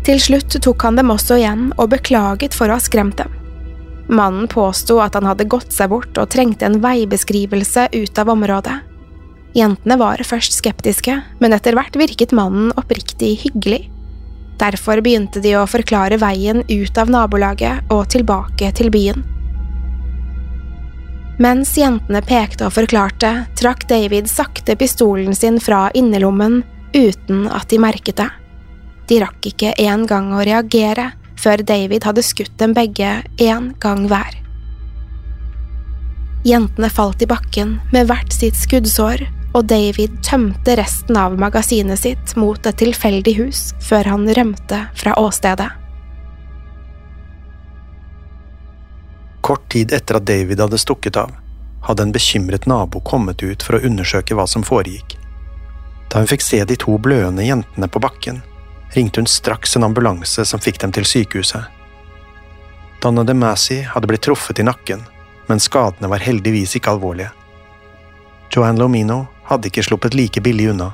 Til 0.07 0.21
slutt 0.23 0.57
tok 0.65 0.83
han 0.87 0.97
dem 0.97 1.13
også 1.13 1.37
igjen 1.37 1.69
og 1.77 1.93
beklaget 1.93 2.57
for 2.57 2.71
å 2.71 2.79
ha 2.79 2.83
skremt 2.83 3.21
dem. 3.21 3.33
Mannen 4.11 4.49
påsto 4.51 4.99
at 5.05 5.15
han 5.15 5.29
hadde 5.29 5.47
gått 5.47 5.71
seg 5.73 5.93
bort 5.93 6.17
og 6.19 6.31
trengte 6.33 6.67
en 6.67 6.81
veibeskrivelse 6.83 7.91
ut 7.95 8.19
av 8.19 8.33
området. 8.33 8.81
Jentene 9.55 9.97
var 9.99 10.23
først 10.27 10.57
skeptiske, 10.57 11.15
men 11.39 11.55
etter 11.55 11.77
hvert 11.79 11.97
virket 11.99 12.35
mannen 12.35 12.73
oppriktig 12.79 13.37
hyggelig. 13.45 13.85
Derfor 14.61 15.01
begynte 15.03 15.43
de 15.43 15.57
å 15.59 15.67
forklare 15.71 16.19
veien 16.21 16.63
ut 16.69 16.99
av 16.99 17.11
nabolaget 17.11 17.91
og 17.91 18.09
tilbake 18.13 18.73
til 18.79 18.91
byen. 18.93 19.23
Mens 21.41 21.73
jentene 21.79 22.21
pekte 22.21 22.67
og 22.69 22.75
forklarte, 22.77 23.31
trakk 23.57 23.87
David 23.89 24.29
sakte 24.29 24.77
pistolen 24.77 25.33
sin 25.37 25.57
fra 25.63 25.87
innerlommen 25.97 26.61
uten 26.93 27.47
at 27.49 27.71
de 27.73 27.79
merket 27.81 28.21
det. 28.21 28.29
De 29.09 29.23
rakk 29.23 29.49
ikke 29.49 29.73
engang 29.81 30.35
å 30.37 30.45
reagere 30.45 31.11
før 31.41 31.65
David 31.65 32.05
hadde 32.05 32.27
skutt 32.27 32.53
dem 32.61 32.77
begge 32.77 33.23
én 33.41 33.73
gang 33.81 34.05
hver. 34.11 34.37
Jentene 36.45 36.93
falt 36.93 37.25
i 37.25 37.29
bakken 37.29 37.79
med 37.93 38.09
hvert 38.13 38.33
sitt 38.37 38.57
skuddsår, 38.61 39.25
og 39.57 39.67
David 39.73 40.21
tømte 40.25 40.77
resten 40.79 41.17
av 41.19 41.41
magasinet 41.41 42.05
sitt 42.05 42.37
mot 42.39 42.69
et 42.69 42.79
tilfeldig 42.85 43.39
hus 43.41 43.71
før 43.83 44.13
han 44.13 44.29
rømte 44.37 44.85
fra 45.01 45.17
åstedet. 45.19 45.73
Kort 49.51 49.69
tid 49.69 49.93
etter 49.93 50.15
at 50.15 50.27
David 50.27 50.61
hadde 50.61 50.79
stukket 50.79 51.17
av, 51.17 51.31
hadde 51.83 52.03
en 52.03 52.13
bekymret 52.13 52.67
nabo 52.71 53.01
kommet 53.01 53.43
ut 53.43 53.65
for 53.67 53.75
å 53.75 53.81
undersøke 53.83 54.37
hva 54.39 54.45
som 54.47 54.63
foregikk. 54.63 55.17
Da 56.07 56.21
hun 56.23 56.29
fikk 56.31 56.45
se 56.47 56.61
de 56.63 56.77
to 56.79 56.95
bløende 57.03 57.43
jentene 57.43 57.89
på 57.91 57.99
bakken, 57.99 58.39
ringte 58.95 59.19
hun 59.19 59.27
straks 59.27 59.75
en 59.75 59.89
ambulanse 59.89 60.45
som 60.47 60.63
fikk 60.63 60.79
dem 60.85 60.95
til 60.95 61.09
sykehuset. 61.13 61.67
Donna 63.03 63.25
de 63.27 63.35
hadde 63.91 64.07
blitt 64.07 64.23
truffet 64.23 64.63
i 64.63 64.69
nakken, 64.71 65.03
men 65.49 65.59
skadene 65.59 66.13
var 66.15 66.23
heldigvis 66.23 66.77
ikke 66.79 66.95
alvorlige. 66.95 67.35
Joanne 68.55 68.79
Lomino 68.79 69.27
hadde 69.51 69.67
ikke 69.67 69.83
sluppet 69.83 70.15
like 70.15 70.41
billig 70.41 70.71
unna. 70.71 70.93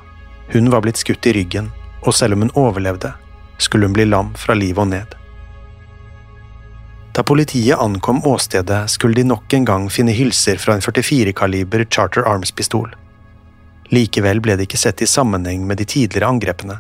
Hun 0.56 0.72
var 0.72 0.80
blitt 0.80 0.96
skutt 0.96 1.26
i 1.26 1.36
ryggen, 1.36 1.68
og 2.08 2.14
selv 2.14 2.32
om 2.32 2.48
hun 2.48 2.56
overlevde, 2.56 3.12
skulle 3.58 3.84
hun 3.84 4.00
bli 4.00 4.08
lam 4.08 4.32
fra 4.32 4.56
livet 4.56 4.80
og 4.80 4.92
ned. 4.96 5.15
Da 7.16 7.22
politiet 7.22 7.78
ankom 7.78 8.26
åstedet, 8.28 8.90
skulle 8.90 9.14
de 9.14 9.24
nok 9.24 9.52
en 9.56 9.64
gang 9.64 9.84
finne 9.90 10.12
hylser 10.12 10.58
fra 10.60 10.74
en 10.76 10.82
44-kaliber 10.84 11.86
Charter 11.88 12.26
Arms-pistol. 12.28 12.90
Likevel 13.88 14.42
ble 14.44 14.56
det 14.58 14.66
ikke 14.66 14.80
sett 14.80 15.00
i 15.00 15.08
sammenheng 15.08 15.62
med 15.64 15.80
de 15.80 15.86
tidligere 15.88 16.28
angrepene. 16.28 16.76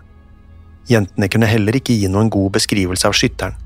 Jentene 0.90 1.28
kunne 1.32 1.48
heller 1.48 1.78
ikke 1.78 1.96
gi 1.96 2.10
noen 2.12 2.28
god 2.30 2.52
beskrivelse 2.58 3.08
av 3.08 3.16
skytteren. 3.16 3.56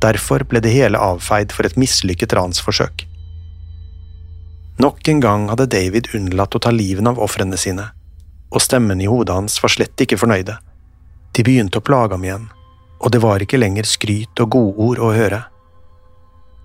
Derfor 0.00 0.44
ble 0.48 0.62
det 0.64 0.72
hele 0.72 1.00
avfeid 1.00 1.52
for 1.52 1.68
et 1.68 1.76
mislykket 1.76 2.32
ransforsøk. 2.38 3.04
Nok 4.80 5.08
en 5.08 5.20
gang 5.20 5.44
hadde 5.50 5.68
David 5.72 6.08
unnlatt 6.16 6.56
å 6.56 6.62
ta 6.64 6.72
livene 6.72 7.12
av 7.12 7.20
ofrene 7.26 7.60
sine, 7.60 7.90
og 8.52 8.64
stemmen 8.64 9.00
i 9.04 9.08
hodet 9.08 9.36
hans 9.36 9.58
var 9.60 9.72
slett 9.72 10.00
ikke 10.00 10.20
fornøyde. 10.20 10.56
De 11.36 11.44
begynte 11.44 11.80
å 11.80 11.84
plage 11.84 12.16
ham 12.16 12.24
igjen, 12.24 12.48
og 13.00 13.12
det 13.12 13.20
var 13.24 13.44
ikke 13.44 13.60
lenger 13.60 13.88
skryt 13.88 14.44
og 14.44 14.56
godord 14.56 15.04
å 15.04 15.12
høre. 15.16 15.42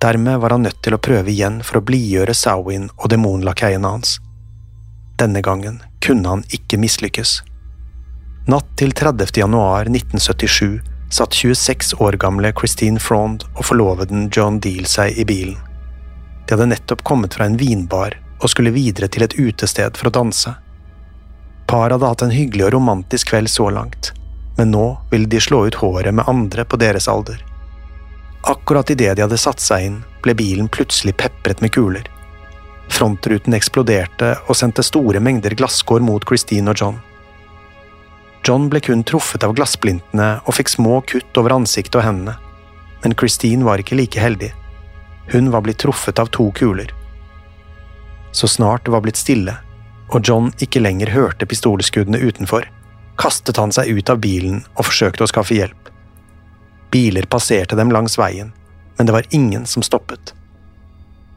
Dermed 0.01 0.39
var 0.39 0.49
han 0.49 0.63
nødt 0.65 0.81
til 0.81 0.95
å 0.97 1.01
prøve 1.01 1.29
igjen 1.29 1.59
for 1.61 1.77
å 1.77 1.85
blidgjøre 1.85 2.33
Sawin 2.33 2.87
og 2.97 3.11
demonlakeiene 3.13 3.91
hans. 3.93 4.15
Denne 5.21 5.43
gangen 5.45 5.81
kunne 6.01 6.29
han 6.29 6.41
ikke 6.49 6.79
mislykkes. 6.81 7.41
Natt 8.49 8.71
til 8.81 8.95
30. 8.97 9.29
januar 9.37 9.85
1977 9.91 10.79
satt 11.13 11.37
26 11.37 11.93
år 12.01 12.17
gamle 12.17 12.49
Christine 12.57 12.99
Frond 12.99 13.45
og 13.51 13.67
forloveden 13.67 14.31
John 14.33 14.57
Deal 14.63 14.89
seg 14.89 15.19
i 15.21 15.27
bilen. 15.29 15.59
De 16.47 16.55
hadde 16.55 16.71
nettopp 16.71 17.03
kommet 17.05 17.37
fra 17.37 17.45
en 17.45 17.59
vinbar 17.61 18.17
og 18.41 18.49
skulle 18.49 18.73
videre 18.73 19.11
til 19.11 19.27
et 19.27 19.37
utested 19.37 19.99
for 19.99 20.09
å 20.09 20.15
danse. 20.17 20.55
Paret 21.69 21.93
hadde 21.93 22.09
hatt 22.09 22.25
en 22.25 22.33
hyggelig 22.33 22.71
og 22.71 22.73
romantisk 22.79 23.29
kveld 23.35 23.53
så 23.53 23.69
langt, 23.69 24.15
men 24.57 24.73
nå 24.73 24.87
ville 25.13 25.29
de 25.29 25.45
slå 25.45 25.67
ut 25.69 25.77
håret 25.83 26.17
med 26.17 26.25
andre 26.25 26.65
på 26.65 26.81
deres 26.81 27.05
alder. 27.11 27.37
Akkurat 28.41 28.89
idet 28.89 29.15
de 29.17 29.21
hadde 29.25 29.38
satt 29.38 29.62
seg 29.62 29.86
inn, 29.86 30.01
ble 30.25 30.34
bilen 30.38 30.69
plutselig 30.71 31.13
pepret 31.21 31.62
med 31.62 31.73
kuler. 31.75 32.08
Frontruten 32.91 33.54
eksploderte 33.54 34.34
og 34.47 34.58
sendte 34.58 34.84
store 34.84 35.21
mengder 35.23 35.54
glasskår 35.58 36.01
mot 36.04 36.25
Christine 36.27 36.73
og 36.73 36.82
John. 36.82 36.97
John 38.47 38.65
ble 38.73 38.82
kun 38.82 39.04
truffet 39.06 39.45
av 39.45 39.54
glassblintene 39.54 40.32
og 40.41 40.58
fikk 40.58 40.73
små 40.73 41.04
kutt 41.06 41.38
over 41.38 41.54
ansiktet 41.60 41.99
og 41.99 42.08
hendene, 42.08 42.36
men 43.04 43.15
Christine 43.17 43.67
var 43.67 43.82
ikke 43.82 43.99
like 43.99 44.21
heldig. 44.21 44.49
Hun 45.32 45.51
var 45.54 45.62
blitt 45.65 45.80
truffet 45.84 46.19
av 46.19 46.32
to 46.34 46.49
kuler. 46.58 46.89
Så 48.34 48.49
snart 48.49 48.86
det 48.86 48.95
var 48.95 49.06
blitt 49.06 49.21
stille, 49.21 49.54
og 50.10 50.25
John 50.27 50.49
ikke 50.60 50.82
lenger 50.82 51.13
hørte 51.13 51.45
pistolskuddene 51.45 52.19
utenfor, 52.19 52.65
kastet 53.21 53.62
han 53.62 53.71
seg 53.75 53.93
ut 53.93 54.10
av 54.10 54.19
bilen 54.23 54.63
og 54.73 54.88
forsøkte 54.89 55.27
å 55.27 55.30
skaffe 55.30 55.56
hjelp. 55.56 55.80
Biler 56.91 57.23
passerte 57.23 57.75
dem 57.75 57.91
langs 57.91 58.17
veien, 58.19 58.51
men 58.97 59.08
det 59.08 59.13
var 59.13 59.27
ingen 59.30 59.65
som 59.65 59.84
stoppet. 59.84 60.34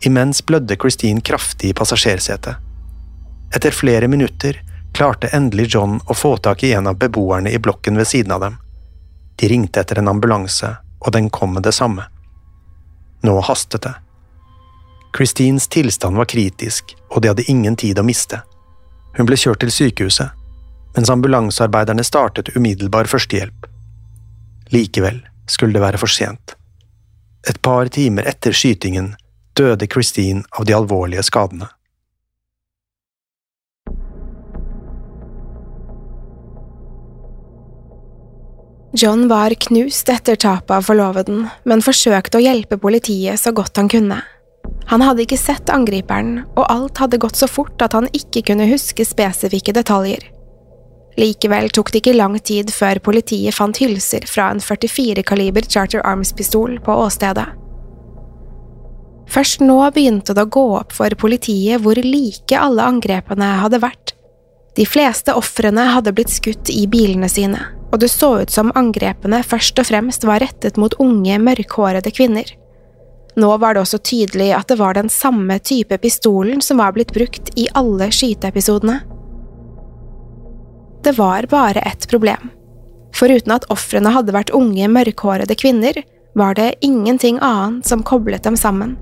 Imens 0.01 0.47
blødde 0.47 0.77
Christine 0.77 1.21
kraftig 1.21 1.71
i 1.71 1.75
passasjersetet. 1.75 2.57
Etter 3.55 3.71
flere 3.71 4.09
minutter 4.09 4.59
klarte 4.95 5.31
endelig 5.33 5.75
John 5.75 6.01
å 6.07 6.15
få 6.15 6.37
tak 6.37 6.65
i 6.65 6.73
en 6.73 6.87
av 6.91 6.99
beboerne 6.99 7.51
i 7.51 7.59
blokken 7.59 7.97
ved 7.97 8.11
siden 8.11 8.33
av 8.35 8.41
dem. 8.41 8.57
De 9.37 9.49
ringte 9.49 9.81
etter 9.81 9.99
en 9.99 10.11
ambulanse, 10.11 10.77
og 11.01 11.13
den 11.15 11.31
kom 11.31 11.55
med 11.55 11.63
det 11.63 11.73
samme. 11.73 12.07
Nå 13.23 13.41
hastet 13.41 13.83
det. 13.83 13.95
Christines 15.17 15.69
tilstand 15.69 16.17
var 16.17 16.27
kritisk, 16.31 16.97
og 17.11 17.23
de 17.23 17.31
hadde 17.31 17.47
ingen 17.51 17.77
tid 17.77 17.99
å 17.99 18.07
miste. 18.07 18.43
Hun 19.15 19.27
ble 19.31 19.39
kjørt 19.39 19.63
til 19.63 19.71
sykehuset, 19.71 20.35
mens 20.97 21.11
ambulansearbeiderne 21.11 22.03
startet 22.07 22.51
umiddelbar 22.57 23.07
førstehjelp. 23.11 23.71
Likevel 24.75 25.23
skulle 25.51 25.77
det 25.77 25.85
være 25.85 26.01
for 26.01 26.11
sent. 26.11 26.57
Et 27.49 27.61
par 27.63 27.89
timer 27.93 28.27
etter 28.29 28.57
skytingen 28.57 29.15
døde 29.55 29.87
Christine 29.91 30.45
av 30.59 30.67
de 30.67 30.75
alvorlige 30.77 31.25
skadene. 31.27 31.69
John 38.95 39.27
var 39.27 39.51
knust 39.59 40.09
etter 40.09 40.39
tapet 40.39 40.71
av 40.71 40.85
forloveden, 40.87 41.49
men 41.67 41.83
forsøkte 41.83 42.39
å 42.39 42.45
hjelpe 42.45 42.79
politiet 42.79 43.43
så 43.43 43.51
godt 43.51 43.81
han 43.81 43.91
kunne. 43.91 44.21
Han 44.87 45.03
hadde 45.03 45.25
ikke 45.25 45.39
sett 45.41 45.73
angriperen, 45.73 46.45
og 46.55 46.69
alt 46.71 47.03
hadde 47.03 47.19
gått 47.19 47.41
så 47.41 47.49
fort 47.51 47.83
at 47.83 47.97
han 47.97 48.07
ikke 48.15 48.45
kunne 48.53 48.69
huske 48.71 49.03
spesifikke 49.09 49.75
detaljer. 49.75 50.23
Likevel 51.21 51.71
tok 51.71 51.93
det 51.93 52.03
ikke 52.03 52.17
lang 52.17 52.35
tid 52.43 52.73
før 52.75 52.99
politiet 53.05 53.55
fant 53.55 53.79
hylser 53.79 54.27
fra 54.27 54.49
en 54.51 54.63
44-kaliber 54.63 55.67
Charter 55.71 56.03
Arms-pistol 56.03 56.81
på 56.83 56.97
åstedet. 57.05 57.47
Først 59.31 59.63
nå 59.65 59.79
begynte 59.95 60.35
det 60.35 60.45
å 60.45 60.53
gå 60.53 60.65
opp 60.79 60.93
for 60.95 61.15
politiet 61.19 61.83
hvor 61.83 61.99
like 62.03 62.59
alle 62.59 62.85
angrepene 62.87 63.55
hadde 63.63 63.81
vært. 63.83 64.13
De 64.75 64.85
fleste 64.87 65.35
ofrene 65.39 65.87
hadde 65.95 66.13
blitt 66.15 66.35
skutt 66.35 66.71
i 66.71 66.85
bilene 66.91 67.31
sine, 67.31 67.63
og 67.93 68.01
det 68.03 68.11
så 68.11 68.33
ut 68.43 68.51
som 68.51 68.75
angrepene 68.75 69.41
først 69.47 69.79
og 69.79 69.87
fremst 69.87 70.27
var 70.27 70.43
rettet 70.43 70.79
mot 70.83 70.95
unge, 71.03 71.39
mørkhårede 71.39 72.11
kvinner. 72.15 72.51
Nå 73.39 73.51
var 73.63 73.75
det 73.75 73.83
også 73.83 73.99
tydelig 74.03 74.53
at 74.55 74.69
det 74.71 74.79
var 74.79 74.95
den 74.99 75.11
samme 75.11 75.59
type 75.63 75.99
pistolen 76.03 76.61
som 76.63 76.83
var 76.83 76.95
blitt 76.95 77.15
brukt 77.15 77.55
i 77.59 77.67
alle 77.75 78.11
skyteepisodene. 78.15 79.01
Det 81.05 81.13
var 81.13 81.47
bare 81.51 81.81
ett 81.81 82.09
problem. 82.09 82.51
Foruten 83.15 83.53
at 83.53 83.67
ofrene 83.71 84.11
hadde 84.11 84.33
vært 84.33 84.53
unge, 84.57 84.89
mørkhårede 84.89 85.55
kvinner, 85.55 85.99
var 86.35 86.57
det 86.57 86.75
ingenting 86.81 87.39
annet 87.43 87.87
som 87.87 88.03
koblet 88.03 88.43
dem 88.43 88.57
sammen. 88.57 88.97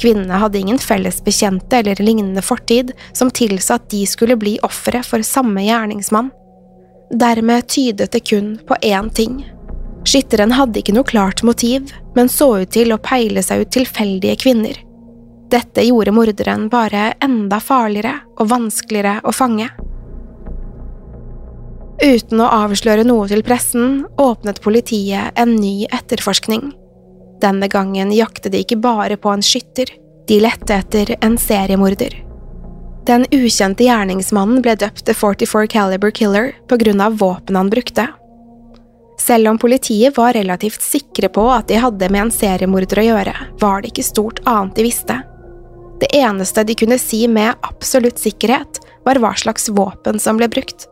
Kvinnene 0.00 0.40
hadde 0.40 0.58
ingen 0.58 0.78
felles 0.78 1.20
bekjente 1.24 1.76
eller 1.76 2.00
lignende 2.00 2.42
fortid 2.42 2.92
som 3.12 3.30
tilsa 3.30 3.76
at 3.76 3.90
de 3.90 4.02
skulle 4.08 4.36
bli 4.36 4.56
ofre 4.64 5.02
for 5.04 5.22
samme 5.22 5.64
gjerningsmann. 5.64 6.30
Dermed 7.12 7.68
tydet 7.68 8.12
det 8.12 8.24
kun 8.28 8.56
på 8.68 8.76
én 8.82 9.12
ting. 9.14 9.44
Skytteren 10.08 10.56
hadde 10.56 10.80
ikke 10.80 10.94
noe 10.96 11.06
klart 11.06 11.42
motiv, 11.42 11.92
men 12.14 12.28
så 12.32 12.48
ut 12.62 12.72
til 12.72 12.92
å 12.94 13.02
peile 13.02 13.42
seg 13.44 13.60
ut 13.60 13.74
tilfeldige 13.76 14.40
kvinner. 14.40 14.80
Dette 15.52 15.84
gjorde 15.86 16.16
morderen 16.16 16.70
bare 16.72 17.12
enda 17.22 17.60
farligere 17.60 18.16
og 18.40 18.48
vanskeligere 18.50 19.20
å 19.22 19.34
fange. 19.36 19.68
Uten 22.02 22.42
å 22.44 22.48
avsløre 22.52 23.06
noe 23.08 23.24
til 23.30 23.40
pressen 23.46 24.02
åpnet 24.20 24.60
politiet 24.64 25.38
en 25.40 25.54
ny 25.56 25.86
etterforskning. 25.86 26.74
Denne 27.40 27.68
gangen 27.72 28.12
jaktet 28.12 28.52
de 28.52 28.60
ikke 28.64 28.80
bare 28.80 29.16
på 29.16 29.32
en 29.32 29.44
skytter, 29.44 29.88
de 30.28 30.40
lette 30.42 30.76
etter 30.76 31.14
en 31.24 31.36
seriemorder. 31.40 32.18
Den 33.06 33.24
ukjente 33.30 33.86
gjerningsmannen 33.86 34.62
ble 34.64 34.74
døpt 34.80 35.04
The 35.06 35.14
44 35.14 35.70
Caliber 35.72 36.10
Killer 36.10 36.50
på 36.68 36.78
grunn 36.80 37.00
av 37.00 37.16
våpenet 37.20 37.60
han 37.60 37.70
brukte. 37.70 38.06
Selv 39.22 39.48
om 39.48 39.58
politiet 39.58 40.16
var 40.18 40.34
relativt 40.36 40.82
sikre 40.84 41.30
på 41.32 41.46
at 41.54 41.68
de 41.70 41.78
hadde 41.80 42.10
med 42.10 42.26
en 42.26 42.34
seriemorder 42.34 43.00
å 43.00 43.06
gjøre, 43.06 43.36
var 43.62 43.80
det 43.80 43.94
ikke 43.94 44.04
stort 44.10 44.42
annet 44.44 44.76
de 44.76 44.84
visste. 44.84 45.16
Det 46.02 46.10
eneste 46.18 46.66
de 46.66 46.76
kunne 46.76 46.98
si 47.00 47.22
med 47.30 47.54
absolutt 47.64 48.20
sikkerhet, 48.20 48.82
var 49.06 49.22
hva 49.22 49.32
slags 49.38 49.70
våpen 49.72 50.20
som 50.20 50.36
ble 50.36 50.50
brukt. 50.52 50.90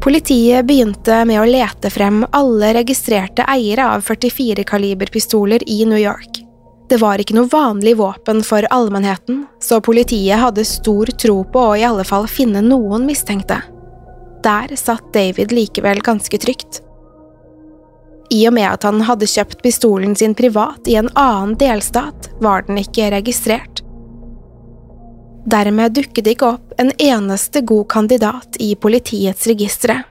Politiet 0.00 0.66
begynte 0.66 1.24
med 1.26 1.40
å 1.42 1.46
lete 1.48 1.90
frem 1.90 2.20
alle 2.30 2.70
registrerte 2.76 3.42
eiere 3.50 3.88
av 3.96 4.04
44-kaliberpistoler 4.06 5.64
i 5.66 5.82
New 5.90 5.98
York. 5.98 6.38
Det 6.88 7.00
var 7.02 7.18
ikke 7.20 7.34
noe 7.36 7.50
vanlig 7.50 7.96
våpen 7.98 8.44
for 8.46 8.64
allmennheten, 8.72 9.42
så 9.60 9.80
politiet 9.84 10.38
hadde 10.40 10.64
stor 10.64 11.10
tro 11.20 11.42
på 11.52 11.64
å 11.72 11.74
i 11.76 11.82
alle 11.84 12.06
fall 12.06 12.28
finne 12.30 12.62
noen 12.64 13.04
mistenkte. 13.10 13.58
Der 14.46 14.76
satt 14.78 15.10
David 15.12 15.52
likevel 15.52 16.00
ganske 16.06 16.38
trygt. 16.38 16.80
I 18.30 18.44
og 18.48 18.54
med 18.54 18.68
at 18.70 18.86
han 18.86 19.02
hadde 19.08 19.28
kjøpt 19.28 19.62
pistolen 19.64 20.14
sin 20.16 20.36
privat 20.38 20.88
i 20.88 20.94
en 21.00 21.10
annen 21.18 21.58
delstat, 21.58 22.30
var 22.40 22.64
den 22.68 22.78
ikke 22.80 23.10
registrert. 23.18 23.82
Dermed 25.46 25.94
dukket 25.94 26.24
det 26.24 26.34
ikke 26.36 26.52
opp 26.56 26.74
en 26.80 26.90
eneste 26.98 27.62
god 27.66 27.86
kandidat 27.92 28.58
i 28.60 28.74
politiets 28.76 29.46
registre. 29.46 30.02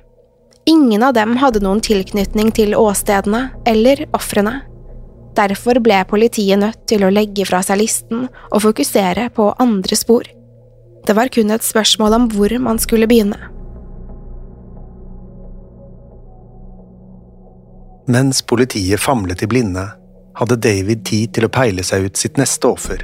Ingen 0.67 1.03
av 1.03 1.13
dem 1.15 1.37
hadde 1.39 1.61
noen 1.63 1.81
tilknytning 1.83 2.51
til 2.55 2.75
åstedene 2.75 3.49
eller 3.67 4.05
ofrene. 4.17 4.61
Derfor 5.37 5.79
ble 5.83 5.99
politiet 6.09 6.59
nødt 6.59 6.87
til 6.89 7.05
å 7.05 7.11
legge 7.13 7.45
fra 7.45 7.61
seg 7.63 7.79
listen 7.83 8.25
og 8.27 8.63
fokusere 8.63 9.29
på 9.35 9.51
andre 9.61 9.95
spor. 9.99 10.25
Det 11.07 11.15
var 11.15 11.29
kun 11.31 11.53
et 11.55 11.63
spørsmål 11.63 12.17
om 12.17 12.25
hvor 12.33 12.57
man 12.59 12.81
skulle 12.83 13.07
begynne. 13.07 13.37
Mens 18.07 18.41
politiet 18.41 18.99
famlet 19.03 19.43
i 19.43 19.47
blinde, 19.51 19.83
hadde 20.39 20.59
David 20.63 21.03
tid 21.07 21.33
til 21.35 21.47
å 21.47 21.51
peile 21.51 21.83
seg 21.83 22.07
ut 22.07 22.19
sitt 22.19 22.37
neste 22.39 22.69
offer. 22.69 23.01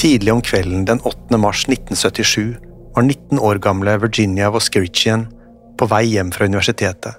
Tidlig 0.00 0.32
om 0.32 0.40
kvelden 0.40 0.84
den 0.84 1.00
8. 1.00 1.36
mars 1.36 1.68
1977 1.68 2.56
var 2.94 3.02
19 3.02 3.38
år 3.38 3.54
gamle 3.54 3.98
Virginia 3.98 4.50
Voskerichian 4.50 5.26
på 5.78 5.86
vei 5.86 6.06
hjem 6.14 6.30
fra 6.32 6.46
universitetet. 6.48 7.18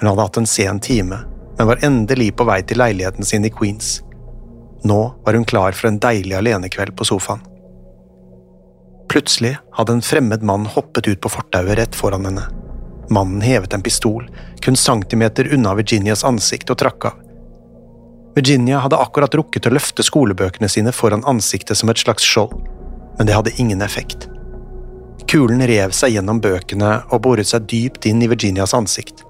Hun 0.00 0.08
hadde 0.08 0.24
hatt 0.24 0.40
en 0.40 0.48
sen 0.50 0.80
time, 0.82 1.20
men 1.58 1.68
var 1.68 1.84
endelig 1.86 2.32
på 2.34 2.48
vei 2.48 2.58
til 2.66 2.82
leiligheten 2.82 3.24
sin 3.24 3.46
i 3.46 3.52
Queens. 3.54 4.00
Nå 4.82 4.98
var 5.22 5.38
hun 5.38 5.46
klar 5.46 5.78
for 5.78 5.92
en 5.92 6.02
deilig 6.02 6.34
alenekveld 6.40 6.96
på 6.98 7.06
sofaen. 7.06 7.46
Plutselig 9.06 9.54
hadde 9.78 9.94
en 9.94 10.02
fremmed 10.02 10.42
mann 10.42 10.66
hoppet 10.66 11.06
ut 11.06 11.22
på 11.22 11.30
fortauet 11.36 11.78
rett 11.78 11.94
foran 11.94 12.26
henne. 12.26 12.48
Mannen 13.14 13.46
hevet 13.46 13.78
en 13.78 13.86
pistol, 13.86 14.26
kun 14.58 14.76
centimeter 14.76 15.54
unna 15.54 15.78
Virginias 15.78 16.26
ansikt, 16.26 16.74
og 16.74 16.82
trakk 16.82 17.12
av. 17.12 17.26
Virginia 18.34 18.78
hadde 18.78 18.98
akkurat 19.00 19.34
rukket 19.34 19.66
å 19.66 19.72
løfte 19.74 20.04
skolebøkene 20.06 20.68
sine 20.70 20.92
foran 20.94 21.24
ansiktet 21.26 21.78
som 21.78 21.90
et 21.90 21.98
slags 21.98 22.26
skjold, 22.26 22.54
men 23.18 23.26
det 23.26 23.34
hadde 23.34 23.54
ingen 23.58 23.82
effekt. 23.82 24.28
Kulen 25.30 25.62
rev 25.66 25.92
seg 25.94 26.14
gjennom 26.14 26.40
bøkene 26.42 27.00
og 27.10 27.22
boret 27.26 27.50
seg 27.50 27.66
dypt 27.70 28.06
inn 28.10 28.22
i 28.22 28.28
Virginias 28.30 28.74
ansikt. 28.74 29.24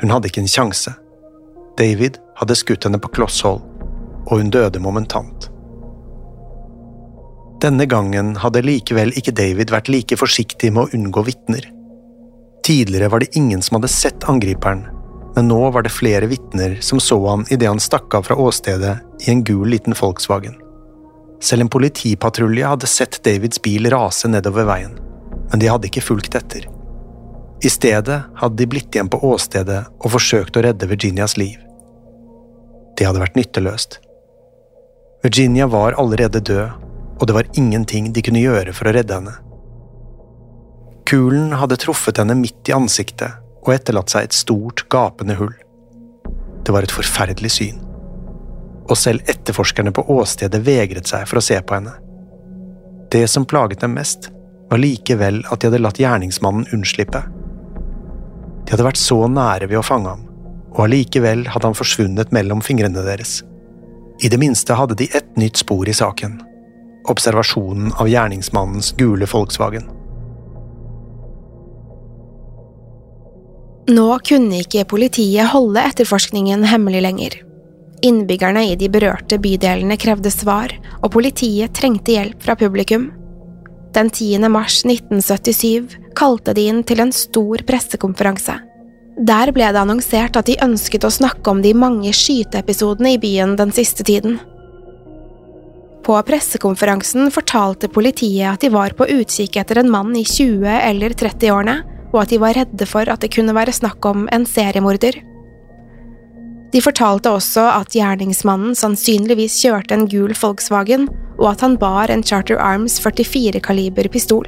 Hun 0.00 0.14
hadde 0.14 0.30
ikke 0.30 0.42
en 0.42 0.50
sjanse. 0.50 0.94
David 1.78 2.20
hadde 2.38 2.56
skutt 2.58 2.86
henne 2.86 3.02
på 3.02 3.10
kloss 3.14 3.42
hold, 3.46 3.62
og 4.26 4.40
hun 4.40 4.50
døde 4.54 4.82
momentant. 4.82 5.50
Denne 7.62 7.86
gangen 7.88 8.34
hadde 8.42 8.62
likevel 8.66 9.14
ikke 9.18 9.34
David 9.34 9.70
vært 9.72 9.90
like 9.90 10.18
forsiktig 10.20 10.70
med 10.74 10.84
å 10.84 10.98
unngå 10.98 11.22
vitner. 11.26 11.66
Tidligere 12.64 13.10
var 13.12 13.22
det 13.22 13.34
ingen 13.38 13.62
som 13.62 13.78
hadde 13.78 13.90
sett 13.92 14.26
angriperen, 14.28 14.86
men 15.34 15.48
nå 15.48 15.70
var 15.70 15.82
det 15.82 15.90
flere 15.90 16.26
vitner 16.30 16.76
som 16.80 17.00
så 17.00 17.18
han 17.26 17.44
idet 17.50 17.68
han 17.68 17.82
stakk 17.82 18.14
av 18.14 18.22
fra 18.28 18.36
åstedet 18.36 18.98
i 19.26 19.30
en 19.30 19.42
gul 19.44 19.68
liten 19.68 19.96
Volkswagen. 20.00 20.54
Selv 21.42 21.66
en 21.66 21.68
politipatrulje 21.68 22.66
hadde 22.66 22.86
sett 22.88 23.18
Davids 23.24 23.62
bil 23.62 23.90
rase 23.90 24.30
nedover 24.30 24.68
veien, 24.68 24.94
men 25.50 25.60
de 25.60 25.68
hadde 25.68 25.90
ikke 25.90 26.04
fulgt 26.06 26.38
etter. 26.38 26.68
I 27.64 27.70
stedet 27.70 28.20
hadde 28.40 28.60
de 28.60 28.68
blitt 28.70 28.94
igjen 28.94 29.10
på 29.10 29.20
åstedet 29.26 29.82
og 29.98 30.14
forsøkt 30.14 30.56
å 30.56 30.64
redde 30.64 30.88
Virginias 30.88 31.36
liv. 31.40 31.58
Det 32.94 33.06
hadde 33.08 33.22
vært 33.22 33.38
nytteløst. 33.38 33.98
Virginia 35.24 35.66
var 35.66 35.96
allerede 35.98 36.42
død, 36.44 36.82
og 37.18 37.26
det 37.26 37.34
var 37.34 37.48
ingenting 37.58 38.12
de 38.12 38.22
kunne 38.22 38.42
gjøre 38.42 38.74
for 38.76 38.90
å 38.90 38.94
redde 38.94 39.16
henne. 39.18 39.38
Kulen 41.08 41.54
hadde 41.58 41.78
truffet 41.80 42.20
henne 42.20 42.36
midt 42.38 42.68
i 42.70 42.76
ansiktet 42.76 43.43
og 43.64 43.74
etterlatt 43.74 44.12
seg 44.12 44.28
et 44.28 44.36
stort, 44.36 44.84
gapende 44.92 45.36
hull. 45.38 45.54
Det 46.64 46.72
var 46.72 46.84
et 46.84 46.94
forferdelig 46.94 47.52
syn. 47.56 47.80
Og 48.88 48.96
selv 49.00 49.24
etterforskerne 49.30 49.92
på 49.96 50.04
åstedet 50.12 50.60
vegret 50.64 51.08
seg 51.08 51.26
for 51.28 51.40
å 51.40 51.44
se 51.44 51.56
på 51.60 51.76
henne. 51.76 51.94
Det 53.12 53.24
som 53.30 53.46
plaget 53.48 53.80
dem 53.80 53.96
mest, 53.96 54.30
var 54.70 54.80
likevel 54.80 55.42
at 55.52 55.60
de 55.60 55.68
hadde 55.68 55.80
latt 55.80 56.00
gjerningsmannen 56.00 56.68
unnslippe. 56.74 57.20
De 58.64 58.72
hadde 58.72 58.86
vært 58.86 59.00
så 59.00 59.20
nære 59.28 59.68
ved 59.70 59.80
å 59.80 59.86
fange 59.86 60.12
ham, 60.12 60.24
og 60.74 60.86
allikevel 60.86 61.44
hadde 61.52 61.68
han 61.68 61.78
forsvunnet 61.78 62.32
mellom 62.34 62.64
fingrene 62.64 63.04
deres. 63.06 63.42
I 64.24 64.30
det 64.32 64.40
minste 64.40 64.76
hadde 64.78 64.96
de 64.98 65.08
ett 65.12 65.36
nytt 65.40 65.60
spor 65.60 65.88
i 65.88 65.96
saken. 65.96 66.40
Observasjonen 67.10 67.92
av 68.00 68.08
gjerningsmannens 68.08 68.94
gule 68.98 69.28
Volkswagen. 69.28 69.88
Nå 73.84 74.06
kunne 74.24 74.62
ikke 74.62 74.86
politiet 74.88 75.50
holde 75.52 75.82
etterforskningen 75.84 76.62
hemmelig 76.70 77.02
lenger. 77.04 77.34
Innbyggerne 78.04 78.62
i 78.70 78.78
de 78.80 78.88
berørte 78.88 79.36
bydelene 79.40 79.98
krevde 80.00 80.32
svar, 80.32 80.72
og 81.02 81.12
politiet 81.12 81.74
trengte 81.76 82.16
hjelp 82.16 82.40
fra 82.40 82.56
publikum. 82.56 83.10
Den 83.92 84.08
10. 84.08 84.40
mars 84.48 84.80
1977 84.88 85.98
kalte 86.16 86.54
de 86.56 86.64
inn 86.70 86.80
til 86.82 87.04
en 87.04 87.12
stor 87.12 87.60
pressekonferanse. 87.68 88.56
Der 89.20 89.52
ble 89.54 89.68
det 89.68 89.82
annonsert 89.84 90.40
at 90.40 90.48
de 90.48 90.58
ønsket 90.64 91.04
å 91.04 91.12
snakke 91.12 91.52
om 91.52 91.60
de 91.62 91.76
mange 91.76 92.10
skyteepisodene 92.16 93.14
i 93.14 93.20
byen 93.20 93.54
den 93.60 93.70
siste 93.72 94.02
tiden. 94.02 94.40
På 96.04 96.16
pressekonferansen 96.24 97.30
fortalte 97.32 97.92
politiet 97.92 98.48
at 98.48 98.64
de 98.64 98.72
var 98.72 98.96
på 98.96 99.06
utkikk 99.12 99.60
etter 99.60 99.80
en 99.80 99.92
mann 99.92 100.16
i 100.16 100.24
20- 100.24 100.66
eller 100.80 101.14
30-årene, 101.16 101.82
og 102.14 102.22
at 102.22 102.30
de 102.30 102.38
var 102.40 102.54
redde 102.54 102.86
for 102.86 103.10
at 103.10 103.24
det 103.24 103.32
kunne 103.34 103.54
være 103.56 103.74
snakk 103.74 104.06
om 104.06 104.28
en 104.32 104.46
seriemorder. 104.46 105.18
De 106.74 106.82
fortalte 106.82 107.30
også 107.30 107.66
at 107.70 107.94
gjerningsmannen 107.94 108.74
sannsynligvis 108.78 109.60
kjørte 109.62 109.94
en 109.94 110.08
gul 110.10 110.34
Volkswagen, 110.38 111.08
og 111.38 111.52
at 111.52 111.62
han 111.66 111.76
bar 111.78 112.10
en 112.10 112.22
Charter 112.22 112.58
Arms 112.62 113.00
44-kaliber 113.02 114.08
pistol. 114.10 114.46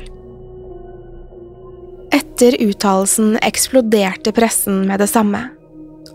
Etter 2.15 2.57
uttalelsen 2.63 3.37
eksploderte 3.47 4.35
pressen 4.35 4.85
med 4.87 5.03
det 5.03 5.11
samme. 5.11 5.45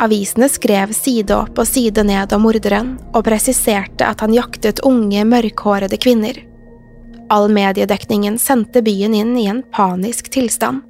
Avisene 0.02 0.48
skrev 0.50 0.94
side 0.96 1.36
opp 1.36 1.60
og 1.60 1.68
side 1.68 2.04
ned 2.08 2.32
om 2.36 2.44
morderen, 2.48 2.96
og 3.12 3.26
presiserte 3.28 4.08
at 4.08 4.24
han 4.24 4.36
jaktet 4.36 4.84
unge, 4.88 5.24
mørkhårede 5.28 6.00
kvinner. 6.00 6.40
All 7.32 7.52
mediedekningen 7.52 8.40
sendte 8.40 8.84
byen 8.84 9.16
inn 9.16 9.36
i 9.40 9.48
en 9.52 9.64
panisk 9.72 10.32
tilstand. 10.34 10.84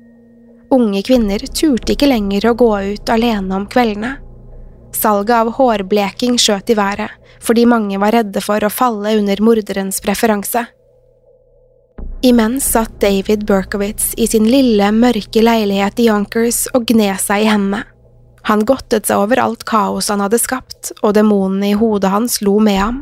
Unge 0.72 1.02
kvinner 1.04 1.42
turte 1.52 1.96
ikke 1.96 2.08
lenger 2.08 2.48
å 2.48 2.56
gå 2.56 2.70
ut 2.94 3.10
alene 3.12 3.58
om 3.58 3.66
kveldene. 3.68 4.14
Salget 4.96 5.34
av 5.36 5.50
hårbleking 5.58 6.38
skjøt 6.40 6.72
i 6.72 6.78
været, 6.80 7.12
fordi 7.44 7.66
mange 7.68 8.00
var 8.00 8.16
redde 8.16 8.44
for 8.44 8.64
å 8.64 8.72
falle 8.72 9.16
under 9.20 9.42
morderens 9.44 10.00
preferanse. 10.04 10.66
Imens 12.24 12.68
satt 12.72 13.00
David 13.02 13.48
Berkowitz 13.50 14.14
i 14.18 14.28
sin 14.30 14.46
lille, 14.48 14.92
mørke 14.94 15.42
leilighet 15.42 16.00
i 16.00 16.06
Yonkers 16.08 16.68
og 16.76 16.86
gned 16.92 17.20
seg 17.20 17.48
i 17.48 17.50
hendene. 17.50 17.88
Han 18.50 18.64
godtet 18.66 19.10
seg 19.10 19.22
over 19.22 19.42
alt 19.42 19.66
kaos 19.70 20.10
han 20.10 20.22
hadde 20.24 20.40
skapt, 20.42 20.94
og 21.02 21.16
demonene 21.18 21.72
i 21.72 21.78
hodet 21.78 22.14
hans 22.14 22.40
lo 22.46 22.60
med 22.64 22.80
ham. 22.80 23.02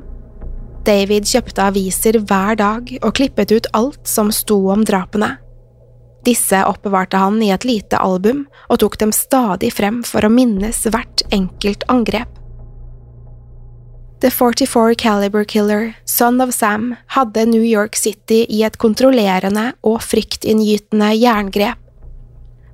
David 0.87 1.27
kjøpte 1.29 1.67
aviser 1.69 2.17
hver 2.23 2.57
dag 2.59 2.89
og 3.01 3.13
klippet 3.19 3.53
ut 3.53 3.69
alt 3.77 4.07
som 4.07 4.33
sto 4.35 4.57
om 4.73 4.83
drapene. 4.87 5.35
Disse 6.27 6.63
oppbevarte 6.67 7.19
han 7.21 7.39
i 7.43 7.51
et 7.55 7.65
lite 7.67 7.99
album 7.99 8.45
og 8.67 8.81
tok 8.83 8.99
dem 8.99 9.13
stadig 9.15 9.71
frem 9.75 10.01
for 10.07 10.25
å 10.25 10.31
minnes 10.33 10.83
hvert 10.87 11.23
enkelt 11.31 11.85
angrep. 11.87 12.29
The 14.19 14.27
44 14.35 14.97
Caliber 14.99 15.45
Killer, 15.47 15.93
Son 16.03 16.41
of 16.43 16.51
Sam, 16.51 16.97
hadde 17.15 17.45
New 17.47 17.63
York 17.63 17.95
City 17.95 18.43
i 18.51 18.65
et 18.67 18.75
kontrollerende 18.77 19.69
og 19.87 20.01
fryktinngytende 20.03 21.13
jerngrep 21.15 21.85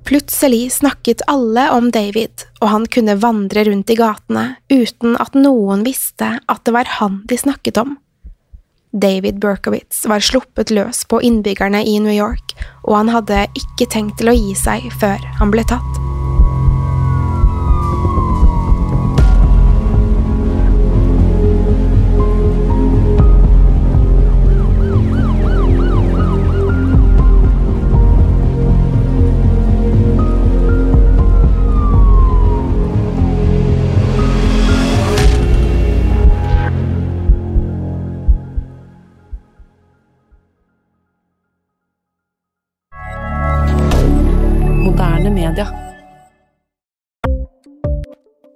Plutselig 0.05 0.71
snakket 0.71 1.23
alle 1.27 1.63
om 1.73 1.87
David, 1.91 2.43
og 2.61 2.69
han 2.69 2.83
kunne 2.85 3.15
vandre 3.17 3.63
rundt 3.65 3.89
i 3.89 3.97
gatene 3.97 4.43
uten 4.69 5.15
at 5.17 5.33
noen 5.33 5.81
visste 5.85 6.27
at 6.45 6.61
det 6.61 6.73
var 6.75 6.91
han 6.99 7.23
de 7.25 7.39
snakket 7.41 7.79
om. 7.81 7.95
David 8.95 9.41
Berkowitz 9.43 10.05
var 10.07 10.23
sluppet 10.23 10.71
løs 10.71 11.03
på 11.11 11.19
innbyggerne 11.19 11.83
i 11.83 11.99
New 11.99 12.15
York, 12.15 12.55
og 12.87 12.95
han 13.01 13.11
hadde 13.11 13.43
ikke 13.59 13.91
tenkt 13.91 14.21
til 14.21 14.31
å 14.31 14.37
gi 14.39 14.55
seg 14.55 14.87
før 15.01 15.19
han 15.41 15.51
ble 15.51 15.67
tatt. 15.67 16.14